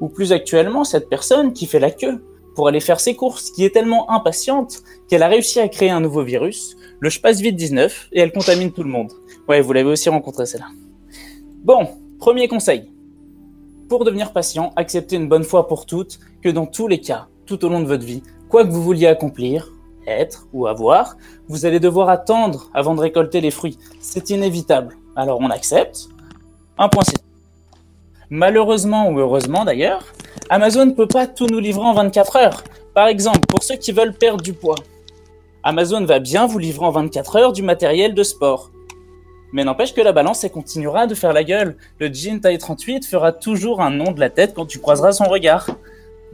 [0.00, 2.24] Ou plus actuellement, cette personne qui fait la queue
[2.56, 6.00] pour aller faire ses courses, qui est tellement impatiente qu'elle a réussi à créer un
[6.00, 9.12] nouveau virus, le vite 19, et elle contamine tout le monde.
[9.48, 10.66] Ouais, vous l'avez aussi rencontré celle-là.
[11.62, 11.86] Bon,
[12.18, 12.90] premier conseil.
[13.88, 17.64] Pour devenir patient, acceptez une bonne fois pour toutes que dans tous les cas, tout
[17.64, 19.70] au long de votre vie, quoi que vous vouliez accomplir,
[20.06, 21.16] être ou avoir,
[21.48, 23.78] vous allez devoir attendre avant de récolter les fruits.
[24.00, 24.96] C'est inévitable.
[25.14, 26.08] Alors on accepte.
[26.78, 27.22] Un point c'est.
[28.30, 30.04] Malheureusement ou heureusement d'ailleurs,
[30.50, 32.64] Amazon ne peut pas tout nous livrer en 24 heures.
[32.94, 34.76] Par exemple, pour ceux qui veulent perdre du poids,
[35.62, 38.70] Amazon va bien vous livrer en 24 heures du matériel de sport.
[39.52, 41.76] Mais n'empêche que la balance, elle continuera de faire la gueule.
[41.98, 45.24] Le jean taille 38 fera toujours un nom de la tête quand tu croiseras son
[45.24, 45.70] regard.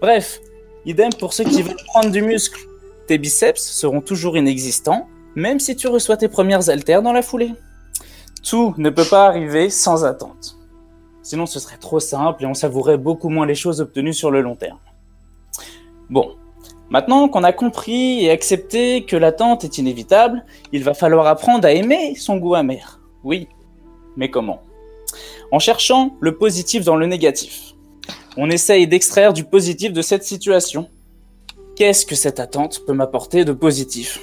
[0.01, 0.41] Bref,
[0.87, 2.61] idem pour ceux qui veulent prendre du muscle.
[3.07, 7.53] Tes biceps seront toujours inexistants, même si tu reçois tes premières haltères dans la foulée.
[8.43, 10.57] Tout ne peut pas arriver sans attente.
[11.23, 14.41] Sinon, ce serait trop simple et on savourerait beaucoup moins les choses obtenues sur le
[14.41, 14.79] long terme.
[16.11, 16.33] Bon,
[16.91, 21.73] maintenant qu'on a compris et accepté que l'attente est inévitable, il va falloir apprendre à
[21.73, 23.01] aimer son goût amer.
[23.25, 23.49] Oui,
[24.17, 24.63] mais comment?
[25.53, 27.75] En cherchant le positif dans le négatif.
[28.37, 30.89] On essaye d'extraire du positif de cette situation
[31.75, 34.21] Qu'est-ce que cette attente peut m'apporter de positif?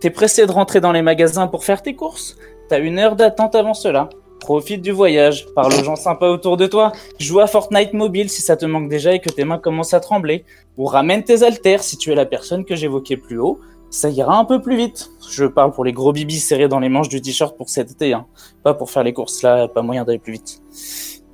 [0.00, 2.36] T'es pressé de rentrer dans les magasins pour faire tes courses?
[2.68, 4.08] T'as une heure d'attente avant cela.
[4.40, 8.42] Profite du voyage, parle aux gens sympas autour de toi, joue à Fortnite mobile si
[8.42, 10.44] ça te manque déjà et que tes mains commencent à trembler,
[10.78, 14.36] ou ramène tes haltères si tu es la personne que j'évoquais plus haut, ça ira
[14.36, 15.10] un peu plus vite.
[15.30, 18.14] Je parle pour les gros bibis serrés dans les manches du t-shirt pour cet été,
[18.14, 18.26] hein.
[18.64, 20.60] pas pour faire les courses, là, pas moyen d'aller plus vite.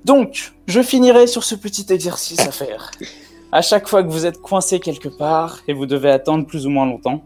[0.05, 2.91] Donc, je finirai sur ce petit exercice à faire.
[3.53, 6.71] À chaque fois que vous êtes coincé quelque part et vous devez attendre plus ou
[6.71, 7.25] moins longtemps,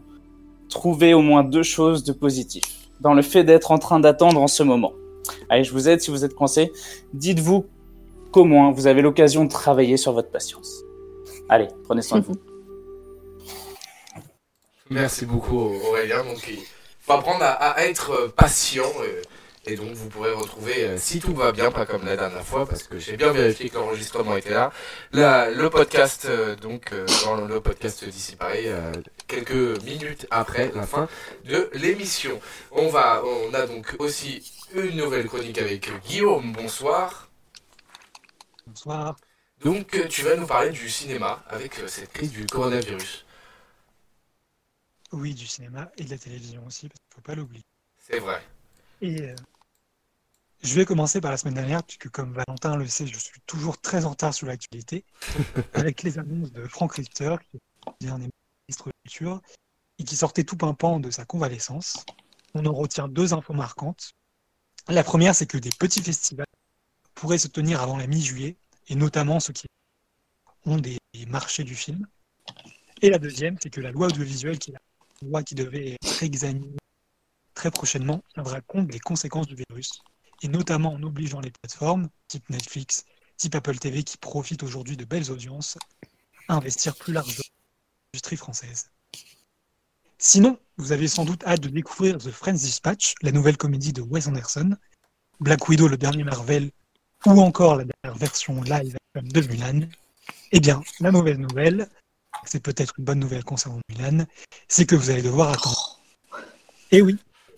[0.69, 2.63] trouvez au moins deux choses de positif
[2.99, 4.93] dans le fait d'être en train d'attendre en ce moment.
[5.49, 6.71] Allez, je vous aide si vous êtes coincé.
[7.13, 7.65] Dites-vous
[8.31, 10.83] qu'au moins vous avez l'occasion de travailler sur votre patience.
[11.49, 12.35] Allez, prenez soin de vous.
[14.89, 16.23] Merci beaucoup Aurélien.
[16.23, 16.59] Donc il
[16.99, 18.83] faut apprendre à, être patient.
[19.65, 22.65] Et donc vous pourrez retrouver, euh, si tout va bien, pas comme la dernière fois,
[22.67, 24.71] parce que j'ai bien vérifié que l'enregistrement était là,
[25.11, 26.93] le podcast, euh, donc
[27.25, 28.71] dans le podcast d'ici pareil,
[29.27, 31.07] quelques minutes après la fin
[31.45, 32.39] de l'émission.
[32.71, 34.43] On va, on a donc aussi
[34.73, 36.53] une nouvelle chronique avec Guillaume.
[36.53, 37.29] Bonsoir.
[38.65, 39.15] Bonsoir.
[39.63, 43.25] Donc tu vas nous parler du cinéma avec cette crise du coronavirus.
[45.11, 47.65] Oui, du cinéma et de la télévision aussi, parce qu'il ne faut pas l'oublier.
[47.99, 48.41] C'est vrai.
[49.01, 49.35] Et euh,
[50.63, 53.79] je vais commencer par la semaine dernière, puisque comme Valentin le sait, je suis toujours
[53.79, 55.05] très en retard sur l'actualité,
[55.73, 57.35] avec les annonces de Frank Richter,
[57.99, 58.29] qui est un des
[58.67, 59.41] ministres de la Culture,
[59.99, 62.05] et qui sortait tout pimpant de sa convalescence.
[62.53, 64.11] On en retient deux infos marquantes.
[64.87, 66.45] La première, c'est que des petits festivals
[67.15, 68.55] pourraient se tenir avant la mi-juillet,
[68.87, 69.67] et notamment ceux qui
[70.65, 72.07] ont des marchés du film.
[73.01, 74.75] Et la deuxième, c'est que la loi audiovisuelle qui est
[75.23, 76.77] loi qui devait être réexaminée
[77.53, 80.01] très prochainement tiendra compte des conséquences du virus,
[80.41, 83.05] et notamment en obligeant les plateformes, type Netflix,
[83.37, 85.77] type Apple TV, qui profitent aujourd'hui de belles audiences,
[86.47, 88.89] à investir plus largement dans l'industrie française.
[90.17, 94.01] Sinon, vous avez sans doute hâte de découvrir The Friends Dispatch, la nouvelle comédie de
[94.01, 94.75] Wes Anderson,
[95.39, 96.71] Black Widow, le dernier Marvel,
[97.25, 99.87] ou encore la dernière version live de Mulan.
[100.51, 101.89] Eh bien, la mauvaise nouvelle,
[102.45, 104.25] c'est peut-être une bonne nouvelle concernant Mulan,
[104.67, 105.99] c'est que vous allez devoir attendre.
[106.91, 107.17] Eh oui,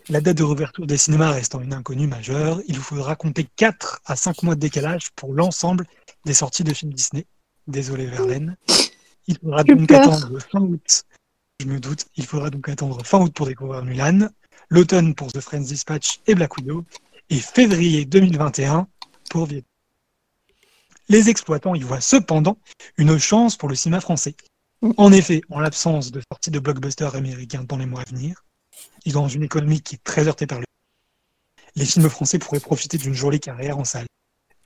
[0.09, 4.01] la date de réouverture des cinémas restant une inconnue majeure, il vous faudra compter 4
[4.05, 5.85] à 5 mois de décalage pour l'ensemble
[6.25, 7.25] des sorties de films Disney.
[7.67, 8.57] Désolé Verlaine.
[9.27, 11.03] Il faudra donc attendre fin août.
[11.59, 14.27] Je me doute, il faudra donc attendre fin août pour découvrir Mulan,
[14.69, 16.83] l'automne pour The Friends Dispatch et Black Widow,
[17.29, 18.87] et février 2021
[19.29, 19.69] pour Vietnam.
[21.09, 22.57] Les exploitants y voient cependant
[22.97, 24.35] une chance pour le cinéma français,
[24.97, 28.43] en effet, en l'absence de sortie de blockbusters américains dans les mois à venir,
[29.05, 30.65] et dans une économie qui est très heurtée par le
[31.75, 34.05] les films français pourraient profiter d'une jolie carrière en salle,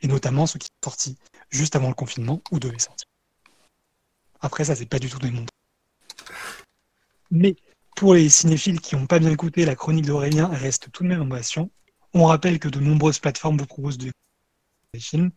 [0.02, 1.17] et notamment ceux qui sont sortis
[1.50, 3.08] juste avant le confinement ou devaient sortir.
[4.41, 5.47] Après, ça, c'est pas du tout démontré.
[7.32, 7.56] Mais
[7.95, 11.32] pour les cinéphiles qui n'ont pas bien écouté, la chronique d'Aurélien reste tout de même
[11.32, 11.39] en
[12.13, 14.12] On rappelle que de nombreuses plateformes vous proposent des
[15.00, 15.32] films,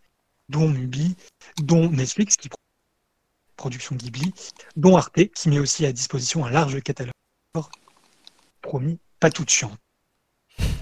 [0.49, 1.17] dont Mubi,
[1.59, 2.49] dont Netflix, qui
[3.57, 4.33] production Ghibli,
[4.77, 7.13] dont Arte, qui met aussi à disposition un large catalogue.
[8.63, 9.73] Promis, pas tout chiant.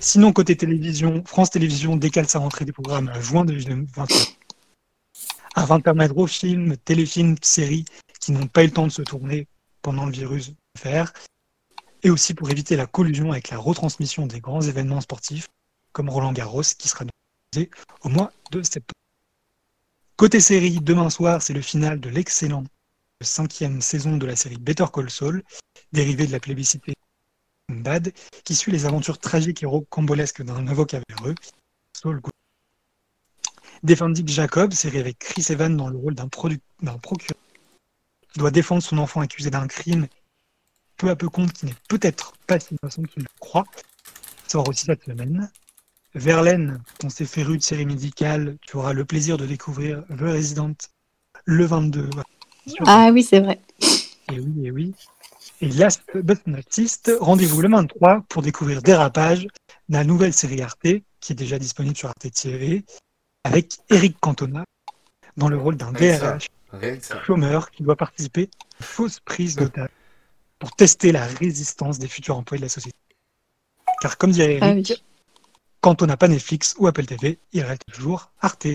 [0.01, 4.07] Sinon, côté télévision, France Télévisions décale sa rentrée des programmes à juin 2021
[5.55, 7.85] afin de permettre aux films, téléfilms, séries
[8.21, 9.49] qui n'ont pas eu le temps de se tourner
[9.83, 11.13] pendant le virus de faire,
[12.03, 15.49] et aussi pour éviter la collusion avec la retransmission des grands événements sportifs,
[15.93, 17.71] comme Roland Garros, qui sera diffusé
[18.03, 18.95] au mois de septembre.
[20.17, 22.65] Côté série, demain soir, c'est le final de l'excellent
[23.21, 25.43] cinquième saison de la série Better Call Saul,
[25.93, 26.95] dérivée de la plébiscité
[27.69, 28.13] Bad,
[28.45, 31.35] qui suit les aventures tragiques et rocambolesques d'un avocat véreux,
[31.93, 32.21] Saul
[33.83, 37.39] Defendic Jacob, série avec Chris Evans dans le rôle d'un procureur
[38.33, 40.07] qui doit défendre son enfant accusé d'un crime,
[40.97, 43.65] peu à peu compte qui n'est peut-être pas si innocent qu'il le croit,
[44.47, 45.51] sort aussi cette semaine.
[46.15, 50.75] Verlaine, ton s'est féru de série médicale, tu auras le plaisir de découvrir The Resident
[51.45, 52.11] le 22.
[52.87, 53.61] Ah oui, c'est vrai.
[54.33, 54.95] Et oui, et oui.
[55.61, 59.49] Et last but not least, rendez-vous le 23 pour découvrir Dérapage,
[59.89, 60.87] la nouvelle série Arte,
[61.21, 62.85] qui est déjà disponible sur Arte TV,
[63.43, 64.65] avec Eric Cantona
[65.37, 66.47] dans le rôle d'un DRH
[67.25, 69.89] chômeur qui doit participer à une fausse prise d'otage
[70.61, 72.99] pour tester la résistance des futurs employés de la société.
[74.01, 75.05] Car comme dirait ah Eric,
[75.81, 78.67] quand on n'a pas Netflix ou Apple TV, il reste toujours Arte.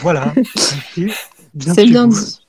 [0.00, 0.32] Voilà.
[0.56, 2.41] C'est bien dit.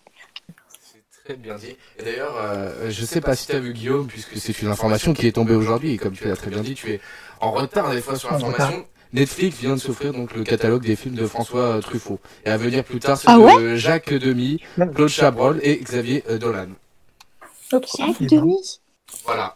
[1.23, 1.77] Très bien dit.
[1.99, 5.13] Et d'ailleurs, euh, je sais pas si tu as vu Guillaume, puisque c'est une information
[5.13, 6.99] qui est tombée aujourd'hui, et comme tu l'as très bien dit, tu es
[7.39, 8.85] en retard des fois sur l'information.
[9.13, 12.19] Netflix vient de s'offrir donc le catalogue des films de François Truffaut.
[12.45, 16.39] Et à venir plus tard, c'est ah de Jacques Demy, Claude Chabrol et Xavier euh,
[16.39, 16.69] Dolan.
[17.71, 18.57] Jacques Demy
[19.23, 19.55] Voilà.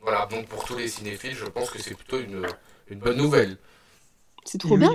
[0.00, 2.46] Voilà, donc pour tous les cinéphiles, je pense que c'est plutôt une,
[2.88, 3.58] une bonne nouvelle.
[4.44, 4.92] C'est trop bien.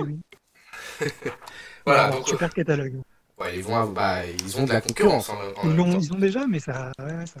[1.86, 3.00] voilà, donc, super catalogue.
[3.38, 5.28] Ouais, ils, vont, bah, ils ont de la concurrence.
[5.28, 6.92] En, ils, ont, ils, ont, déjà, mais ça.
[7.00, 7.40] Ouais, ça...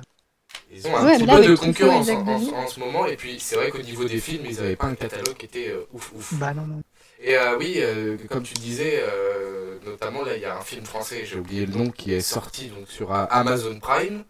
[0.72, 3.70] Ils ont un petit peu de concurrence en, en, ce moment, et puis c'est vrai
[3.70, 6.34] qu'au niveau des films, ils n'avaient pas un catalogue qui était euh, ouf ouf.
[6.34, 6.82] Bah non, non.
[7.20, 10.84] Et euh, oui, euh, comme tu disais, euh, notamment là, il y a un film
[10.84, 14.24] français, j'ai oublié le nom, qui est sorti donc sur Amazon Prime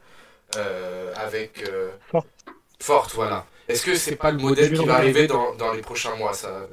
[1.17, 1.65] avec
[2.11, 2.29] Forte.
[2.79, 3.47] Forte, voilà.
[3.69, 6.67] Est-ce que c'est pas le modèle qui va arriver dans, dans les prochains mois, ça?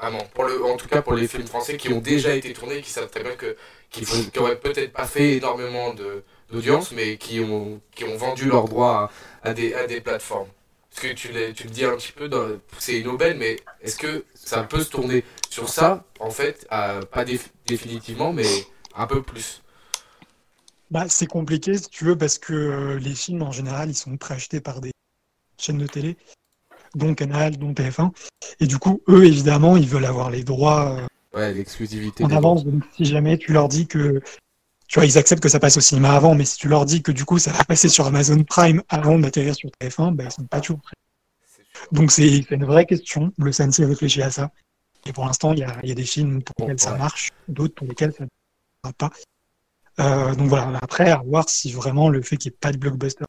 [0.00, 0.24] Vraiment.
[0.72, 3.22] En tout cas pour les films français qui ont déjà été tournés, qui savent très
[3.22, 3.56] bien que
[3.90, 4.04] qui,
[4.38, 9.10] auraient peut-être pas fait énormément d'audience, mais qui ont, qui ont vendu leurs droits
[9.42, 10.48] à, des, à des plateformes.
[10.90, 12.28] Parce que tu, tu le dis un petit peu,
[12.78, 17.24] c'est une aubaine, mais est-ce que ça peut se tourner sur ça, en fait, pas
[17.66, 18.46] définitivement, mais
[18.94, 19.62] un peu plus?
[20.90, 24.16] Bah, C'est compliqué, si tu veux, parce que euh, les films, en général, ils sont
[24.16, 24.90] préachetés par des
[25.58, 26.16] chaînes de télé
[26.94, 28.10] dont Canal, dont TF1.
[28.60, 32.64] Et du coup, eux, évidemment, ils veulent avoir les droits euh, ouais, l'exclusivité en avance.
[32.64, 34.20] Donc, si jamais tu leur dis que.
[34.88, 37.02] Tu vois, ils acceptent que ça passe au cinéma avant, mais si tu leur dis
[37.02, 40.32] que du coup, ça va passer sur Amazon Prime avant d'atterrir sur TF1, ben, ils
[40.32, 40.96] sont pas toujours prêts.
[41.92, 43.32] Donc, c'est une vraie question.
[43.36, 44.50] Le CNC réfléchit à ça.
[45.04, 47.74] Et pour l'instant, il y a, y a, des films pour lesquels ça marche, d'autres
[47.74, 48.28] pour lesquels ça ne
[48.82, 49.10] marche pas.
[50.00, 52.78] Euh, donc voilà, après, à voir si vraiment le fait qu'il n'y ait pas de
[52.78, 53.24] blockbuster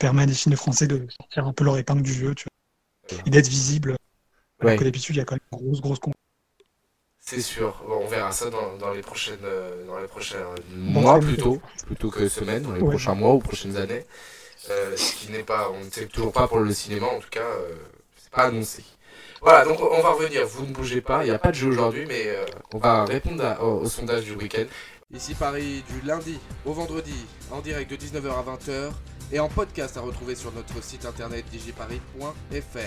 [0.00, 3.22] permet à des films français de sortir un peu leur épingle du jeu, tu vois,
[3.26, 3.94] et d'être visible.
[4.58, 6.14] Alors que d'habitude, il y a quand même une grosse, grosse
[7.20, 7.82] C'est sûr.
[7.88, 10.44] on verra ça dans, les prochaines, euh, dans les prochains
[10.74, 14.04] mois plutôt, plutôt que semaines, dans les prochains mois ou prochaines années.
[14.68, 17.30] Euh, ce qui n'est pas, on ne sait toujours pas pour le cinéma, en tout
[17.30, 17.74] cas, euh,
[18.16, 18.84] c'est pas annoncé.
[19.40, 20.46] Voilà, donc on va revenir.
[20.46, 21.24] Vous ne bougez pas.
[21.24, 22.28] Il n'y a pas de jeu aujourd'hui, mais
[22.74, 24.66] on va répondre au, au, sondage du week-end.
[25.14, 28.92] Ici Paris, du lundi au vendredi, en direct de 19h à 20h
[29.32, 32.78] et en podcast à retrouver sur notre site internet digiparis.fr.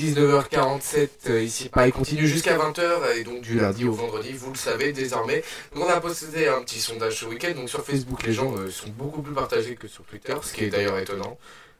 [0.00, 4.56] 19h47, euh, ici Paris continue jusqu'à 20h et donc du lundi au vendredi, vous le
[4.56, 5.44] savez désormais.
[5.76, 8.88] on a posté un petit sondage ce week-end, donc sur Facebook les gens euh, sont
[8.88, 11.38] beaucoup plus partagés que sur Twitter, ce qui est d'ailleurs étonnant.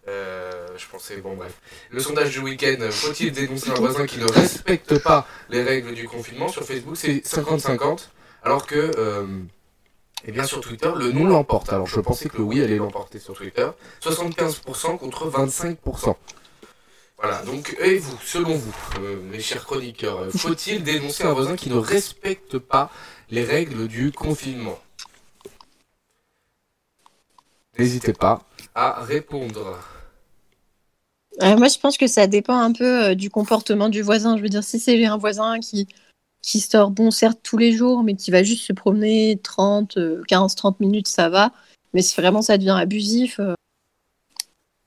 [0.09, 1.55] Euh, je pensais, bon bref.
[1.91, 6.07] Le sondage du week-end, faut-il dénoncer un voisin qui ne respecte pas les règles du
[6.07, 8.09] confinement Sur Facebook c'est 50-50,
[8.45, 8.91] alors que...
[8.91, 9.62] Et
[10.25, 11.73] eh bien sur Twitter, le non l'emporte.
[11.73, 13.69] Alors je pensais que le oui allait l'emporter sur Twitter.
[14.03, 16.15] 75% contre 25%.
[17.19, 21.55] Voilà, donc, et vous, selon vous, euh, mes chers chroniqueurs, euh, faut-il dénoncer un voisin
[21.55, 22.91] qui ne respecte pas
[23.31, 24.79] les règles du confinement?
[27.79, 28.43] N'hésitez pas
[28.75, 29.79] à répondre.
[31.43, 34.37] Euh, moi, je pense que ça dépend un peu du comportement du voisin.
[34.37, 35.87] Je veux dire, si c'est un voisin qui
[36.43, 40.55] qui sort, bon, certes, tous les jours, mais qui va juste se promener 30, 15,
[40.57, 41.53] 30 minutes, ça va.
[41.95, 43.39] Mais si vraiment ça devient abusif.
[43.39, 43.55] Euh,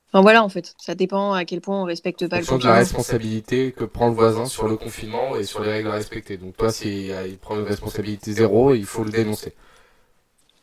[0.10, 2.64] enfin voilà, en fait, ça dépend à quel point on respecte pas le confinement.
[2.64, 5.94] de la responsabilité que prend le voisin sur le confinement et sur les règles à
[5.94, 6.38] respecter.
[6.38, 9.54] Donc toi, s'il il prend une responsabilité zéro, il faut le dénoncer.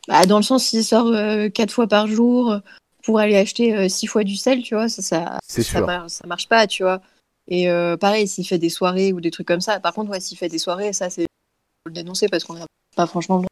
[0.09, 2.57] Bah, dans le sens, s'il sort 4 euh, fois par jour
[3.05, 6.49] pour aller acheter 6 euh, fois du sel, tu vois, ça, ça, ça, ça marche
[6.49, 7.01] pas, tu vois.
[7.49, 9.81] Et euh, pareil, s'il fait des soirées ou des trucs comme ça.
[9.81, 12.67] Par contre, ouais, s'il fait des soirées, ça, c'est faut le dénoncer parce qu'on n'a
[12.97, 13.43] pas franchement.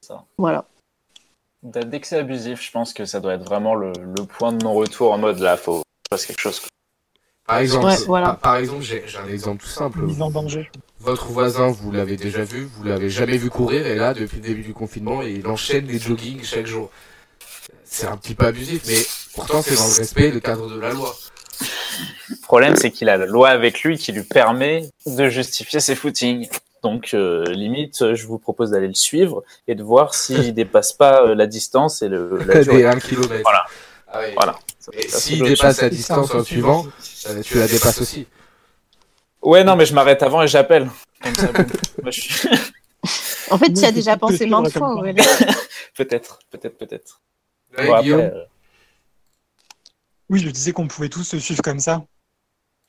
[0.00, 0.24] Ça.
[0.38, 0.64] Voilà.
[1.62, 3.92] Dès que c'est abusif, je pense que ça doit être vraiment le,
[4.26, 6.62] point de non-retour en mode là, faut faire quelque chose.
[7.46, 7.90] Par exemple,
[8.42, 10.02] par, exemple, j'ai un exemple tout simple.
[10.02, 10.70] Mise en danger.
[11.00, 14.42] Votre voisin, vous l'avez déjà vu, vous l'avez jamais vu courir, et là, depuis le
[14.42, 16.90] début du confinement, il enchaîne des joggings chaque jour.
[17.84, 19.00] C'est un petit peu abusif, mais
[19.34, 21.16] pourtant c'est dans le respect, le cadre de la loi.
[22.28, 25.94] Le problème, c'est qu'il a la loi avec lui qui lui permet de justifier ses
[25.94, 26.48] footings.
[26.82, 31.22] Donc, euh, limite, je vous propose d'aller le suivre et de voir s'il dépasse pas
[31.24, 32.86] euh, la distance et le, la durée.
[32.86, 33.40] 1 km.
[33.42, 33.64] Voilà.
[34.10, 34.58] Ah voilà.
[34.92, 36.86] Et s'il dépasse la distance en suivant,
[37.28, 38.26] euh, tu la dépasses aussi.
[39.42, 40.88] Ouais, non, mais je m'arrête avant et j'appelle.
[43.50, 45.24] en fait, tu as déjà pensé maintes fois, Aurélien.
[45.96, 47.20] peut-être, peut-être, peut-être.
[50.30, 52.04] Oui, je disais qu'on pouvait tous se suivre comme ça.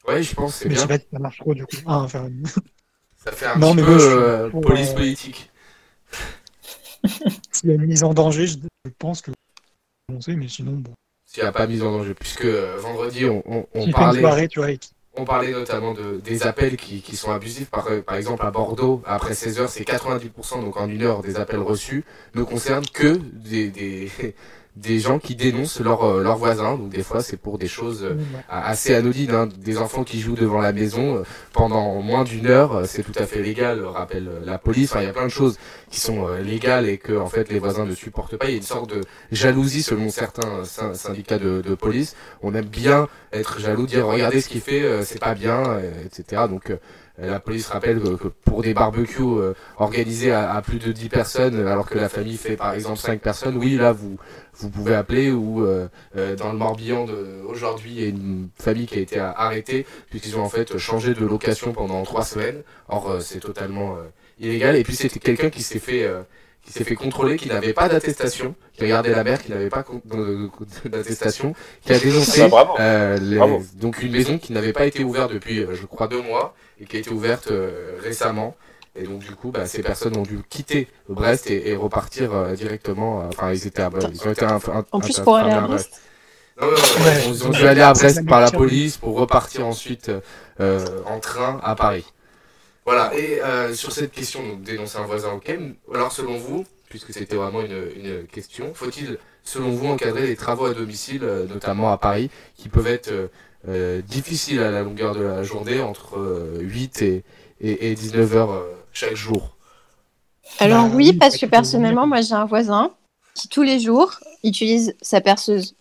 [0.08, 0.64] Ouais, je pense.
[0.64, 0.76] Mais bien.
[0.78, 1.76] je sais pas si ça marche trop du coup.
[1.86, 2.30] Ah, enfin...
[3.24, 5.52] Ça fait un non, petit mais peu euh, police politique.
[7.52, 8.58] S'il y a une mise en danger, je
[8.98, 9.32] pense que
[10.22, 10.94] sait, mais sinon bon.
[11.26, 14.22] S'il n'y a pas mise en danger, puisque euh, vendredi on, on, on parlait.
[14.22, 14.70] Soirée, tu vois,
[15.16, 17.70] on parlait notamment de, des appels qui, qui sont abusifs.
[17.70, 21.36] Par, par, exemple, à Bordeaux, après 16 heures, c'est 90%, donc en une heure, des
[21.38, 24.10] appels reçus ne concernent que des, des,
[24.82, 26.78] des gens qui dénoncent leurs euh, leurs voisins.
[26.78, 28.16] Donc des fois, c'est pour des choses euh,
[28.50, 29.32] assez anodines.
[29.32, 29.50] Hein.
[29.58, 31.24] Des enfants qui jouent devant la maison euh,
[31.54, 34.92] pendant moins d'une heure, c'est tout à fait légal, rappelle la police.
[34.92, 35.58] Enfin, il y a plein de choses
[35.90, 38.46] qui sont légales et que en fait les voisins ne supportent pas.
[38.48, 39.02] Il y a une sorte de
[39.32, 40.64] jalousie selon certains
[40.94, 42.16] syndicats de, de police.
[42.42, 46.44] On aime bien être jaloux, dire regardez ce qu'il fait, c'est pas bien, etc.
[46.50, 46.72] Donc
[47.28, 51.90] la police rappelle que, pour des barbecues euh, organisés à, plus de 10 personnes, alors
[51.90, 54.18] que la famille fait par exemple 5 personnes, oui, là, vous,
[54.54, 55.32] vous pouvez appeler.
[55.32, 57.06] Ou euh, euh, dans le Morbihan,
[57.48, 61.14] aujourd'hui, il y a une famille qui a été arrêtée, puisqu'ils ont en fait changé
[61.14, 62.62] de location pendant 3 semaines.
[62.88, 63.98] Or, c'est totalement
[64.40, 64.76] illégal.
[64.76, 66.08] Et puis c'était quelqu'un qui s'est fait
[66.70, 69.84] qui s'est fait contrôler, qui n'avait pas d'attestation, qui regardait la mer, qui n'avait pas
[70.86, 75.60] d'attestation, qui a dénoncé bah, euh, donc une maison qui n'avait pas été ouverte depuis,
[75.60, 78.56] euh, je crois, deux mois et qui a été ouverte euh, récemment.
[78.96, 83.20] Et donc du coup, bah, ces personnes ont dû quitter Brest et, repartir directement.
[83.28, 84.26] Enfin, ils étaient à Brest.
[84.92, 86.02] en plus pour aller à Brest.
[87.28, 90.12] ils ont dû aller à Brest par la police pour repartir ensuite
[90.60, 92.06] en train à Paris.
[92.92, 95.56] Voilà, et euh, sur cette question, donc dénoncer un voisin, ok.
[95.94, 100.74] Alors selon vous, puisque c'était vraiment une, question, faut-il, selon vous, encadrer les travaux à
[100.74, 103.30] domicile, euh, notamment à Paris, qui peuvent être
[103.68, 106.18] euh, difficiles à la longueur de la journée, entre
[106.60, 107.24] 8 et,
[107.62, 109.56] et, 19 heures chaque jour
[110.60, 112.92] Alors bah oui, parce que personnellement, moi j'ai un voisin
[113.34, 115.76] qui tous les jours utilise sa perceuse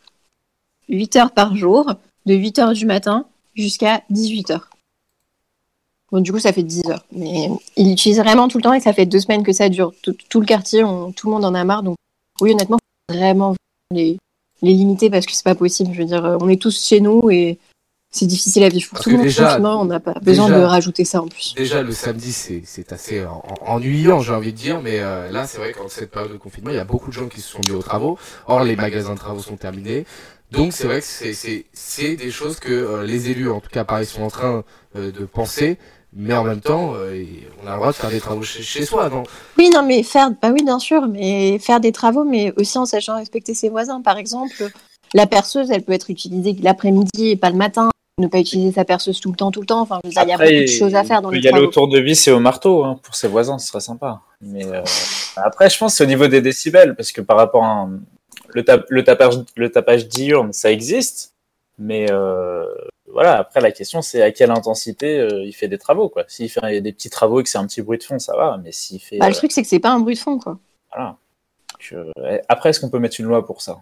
[0.88, 1.94] 8 heures par jour,
[2.26, 4.70] de 8 heures du matin jusqu'à 18 heures.
[6.10, 7.04] Bon, du coup, ça fait 10 heures.
[7.12, 9.92] Mais il utilise vraiment tout le temps et ça fait deux semaines que ça dure.
[10.02, 10.82] Tout, le quartier,
[11.16, 11.82] tout le monde en a marre.
[11.82, 11.96] Donc,
[12.40, 12.78] oui, honnêtement,
[13.10, 13.54] vraiment
[13.90, 14.16] les,
[14.62, 15.92] les limiter parce que c'est pas possible.
[15.92, 17.58] Je veux dire, on est tous chez nous et
[18.10, 19.26] c'est difficile à vivre pour tout le monde.
[19.26, 21.54] Déjà, on n'a pas besoin de rajouter ça en plus.
[21.56, 23.24] Déjà, le samedi, c'est assez
[23.60, 24.80] ennuyant, j'ai envie de dire.
[24.82, 27.14] Mais euh, là, c'est vrai qu'en cette période de confinement, il y a beaucoup de
[27.14, 28.18] gens qui se sont mis aux travaux.
[28.46, 30.06] Or, les magasins de travaux sont terminés.
[30.50, 34.06] Donc c'est vrai que c'est des choses que euh, les élus, en tout cas Paris,
[34.06, 34.64] sont en train
[34.96, 35.78] euh, de penser
[36.14, 37.22] mais en même temps, euh,
[37.62, 39.24] on a le droit de faire des travaux chez, soi, non?
[39.58, 42.86] Oui, non, mais faire, bah oui, bien sûr, mais faire des travaux, mais aussi en
[42.86, 44.00] sachant respecter ses voisins.
[44.00, 44.70] Par exemple,
[45.14, 47.90] la perceuse, elle peut être utilisée l'après-midi et pas le matin.
[48.18, 49.80] Ne pas utiliser sa perceuse tout le temps, tout le temps.
[49.80, 51.38] Enfin, il y a beaucoup de choses à faire dans les.
[51.38, 53.68] Il y a le tour de vis et au marteau hein, pour ses voisins, ce
[53.68, 54.20] serait sympa.
[54.40, 54.82] Mais euh,
[55.36, 57.88] après, je pense c'est au niveau des décibels, parce que par rapport à
[58.48, 61.34] le, le, tapage, le tapage diurne, ça existe,
[61.78, 62.64] mais euh,
[63.12, 66.24] voilà, après la question c'est à quelle intensité euh, il fait des travaux quoi.
[66.28, 68.58] S'il fait des petits travaux et que c'est un petit bruit de fond, ça va,
[68.62, 69.18] mais s'il fait.
[69.18, 70.58] Bah, le truc c'est que c'est pas un bruit de fond quoi.
[70.92, 71.16] Voilà.
[72.48, 73.78] Après, est-ce qu'on peut mettre une loi pour ça?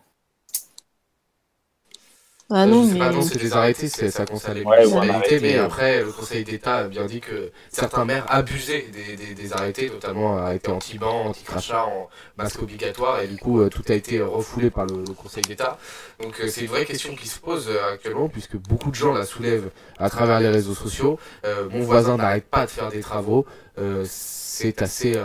[2.49, 3.23] Ah non, mais...
[3.23, 7.21] c'est des arrêtés, ça concerne les municipalités, mais après, le Conseil d'État a bien dit
[7.21, 13.27] que certains maires abusaient des, des, arrêtés, notamment arrêtés anti-ban, anti-crachat, en masque obligatoire, et
[13.27, 15.79] du coup, euh, tout a été refoulé par le, Conseil d'État.
[16.23, 19.13] Donc, euh, c'est une vraie question qui se pose euh, actuellement, puisque beaucoup de gens
[19.13, 21.19] la soulèvent à travers les réseaux sociaux.
[21.73, 23.45] mon voisin n'arrête pas de faire des travaux.
[24.05, 25.19] c'est assez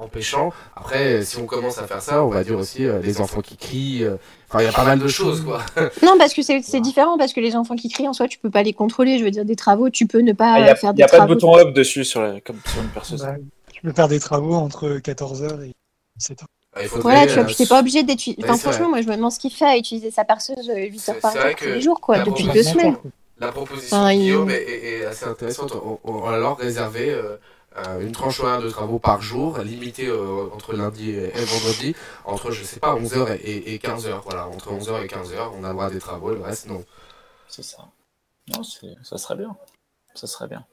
[0.00, 0.52] empêchant.
[0.76, 4.06] Après, si on commence à faire ça, on va dire aussi les enfants qui crient,
[4.52, 5.62] Enfin, il y a pas mal de choses, quoi.
[6.02, 8.50] Non, parce que c'est différent, parce que les enfants qui crient en soi, tu peux
[8.50, 9.16] pas les contrôler.
[9.16, 10.94] Je veux dire, des travaux, tu peux ne pas ah, faire des travaux.
[10.94, 13.22] Il n'y a pas de bouton up dessus sur comme sur une perceuse.
[13.22, 13.36] Bah,
[13.72, 15.72] tu peux faire des travaux entre 14h et
[16.18, 16.42] 17h.
[16.74, 18.42] Ah, voilà, tu vois, pas obligé d'utiliser.
[18.42, 21.20] Enfin, franchement, moi, je me demande ce qu'il fait à utiliser sa perceuse 8 h
[21.20, 22.96] par jour tous les jours, quoi, depuis deux semaines.
[23.38, 25.72] La proposition de Guillaume est, assez intéressante.
[26.04, 27.36] On, va alors réservé euh, euh,
[28.00, 32.64] une tranche horaire de travaux par jour, limitée euh, entre lundi et, vendredi, entre, je
[32.64, 34.22] sais pas, 11h et, 15h.
[34.24, 36.84] Voilà, entre 11h et 15h, on a le droit des travaux, le reste, non.
[37.48, 37.88] C'est ça.
[38.48, 39.56] Non, ça serait bien.
[40.14, 40.64] Ça serait bien.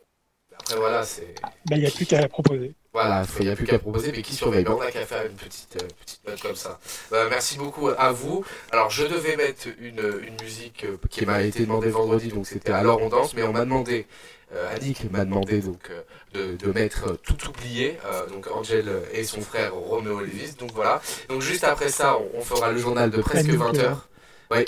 [0.59, 1.35] Après, voilà, c'est.
[1.65, 2.75] Ben, il n'y a plus qu'à proposer.
[2.97, 5.35] Voilà, il n'y a plus qu'à proposer, mais qui surveille On a qu'à faire une
[5.35, 6.79] petite, euh, petite note comme ça.
[7.11, 8.43] Bah, merci beaucoup à vous.
[8.71, 12.99] Alors, je devais mettre une, une musique qui m'a été demandée vendredi, donc c'était Alors
[13.01, 14.07] on danse, mais on m'a demandé
[14.53, 15.91] euh, Annick m'a demandé donc
[16.35, 20.53] euh, de, mettre tout oublié, euh, donc Angel et son frère Roméo Lévis.
[20.57, 21.01] Donc voilà.
[21.27, 24.07] Donc juste après ça, on, fera le journal de presque 20 heures.
[24.51, 24.63] Oui.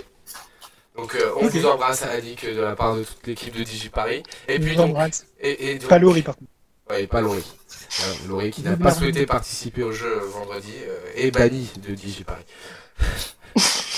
[0.97, 4.23] Donc on vous embrasse Annick de la part de toute l'équipe de DigiParis.
[4.49, 4.97] Et puis donc,
[5.39, 6.51] et, et pas Laurie par contre.
[6.89, 7.45] Oui, pas Laurie.
[8.27, 10.73] Laurie qui n'a pas souhaité participer au jeu vendredi
[11.15, 12.45] est banni de DigiParis.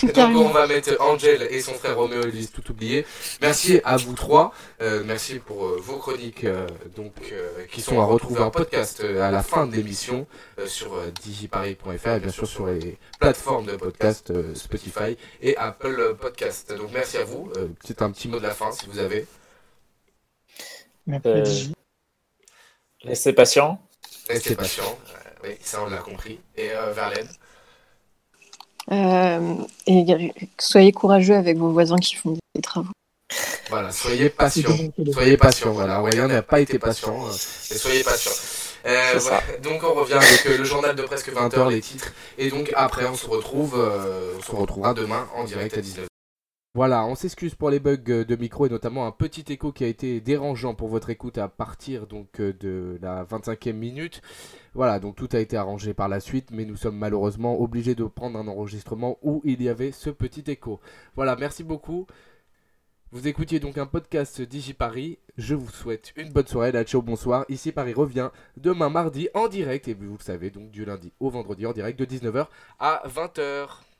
[0.15, 3.05] Donc on va mettre Angel et son frère Roméo et tout oublié.
[3.41, 4.53] Merci à vous trois.
[4.81, 7.13] Euh, merci pour euh, vos chroniques euh, donc
[7.71, 10.25] qui sont à retrouver en podcast à la fin de l'émission
[10.65, 16.73] sur digiparis.fr et bien sûr sur les plateformes de podcast Spotify et Apple Podcast.
[16.75, 17.51] Donc merci à vous.
[17.83, 19.27] C'est un petit mot de la fin si vous avez.
[23.03, 23.79] Restez patient.
[24.29, 24.97] Restez patient.
[25.43, 26.39] oui, ça on l'a compris.
[26.55, 27.27] Et Verlaine?
[28.91, 29.55] Euh,
[29.87, 32.91] et soyez courageux avec vos voisins qui font des travaux.
[33.69, 34.69] Voilà, soyez patient.
[35.13, 35.71] Soyez patient.
[35.71, 37.31] Voilà, Aurélien n'a pas été patient, euh,
[37.71, 38.31] mais soyez patient.
[38.85, 39.19] Euh,
[39.63, 42.71] Donc on revient avec euh, le journal de presque 20 heures, les titres, et donc
[42.75, 46.10] après on se retrouve, on se retrouvera demain en direct à 19h.
[46.73, 49.87] Voilà, on s'excuse pour les bugs de micro et notamment un petit écho qui a
[49.87, 54.21] été dérangeant pour votre écoute à partir donc de la 25e minute.
[54.73, 58.05] Voilà, donc tout a été arrangé par la suite, mais nous sommes malheureusement obligés de
[58.05, 60.79] prendre un enregistrement où il y avait ce petit écho.
[61.17, 62.07] Voilà, merci beaucoup.
[63.11, 65.19] Vous écoutiez donc un podcast DigiParis.
[65.37, 66.71] Je vous souhaite une bonne soirée.
[66.71, 67.43] La ciao, bonsoir.
[67.49, 69.89] Ici Paris revient demain mardi en direct.
[69.89, 72.47] Et vous le savez, donc du lundi au vendredi en direct de 19h
[72.79, 73.90] à 20h.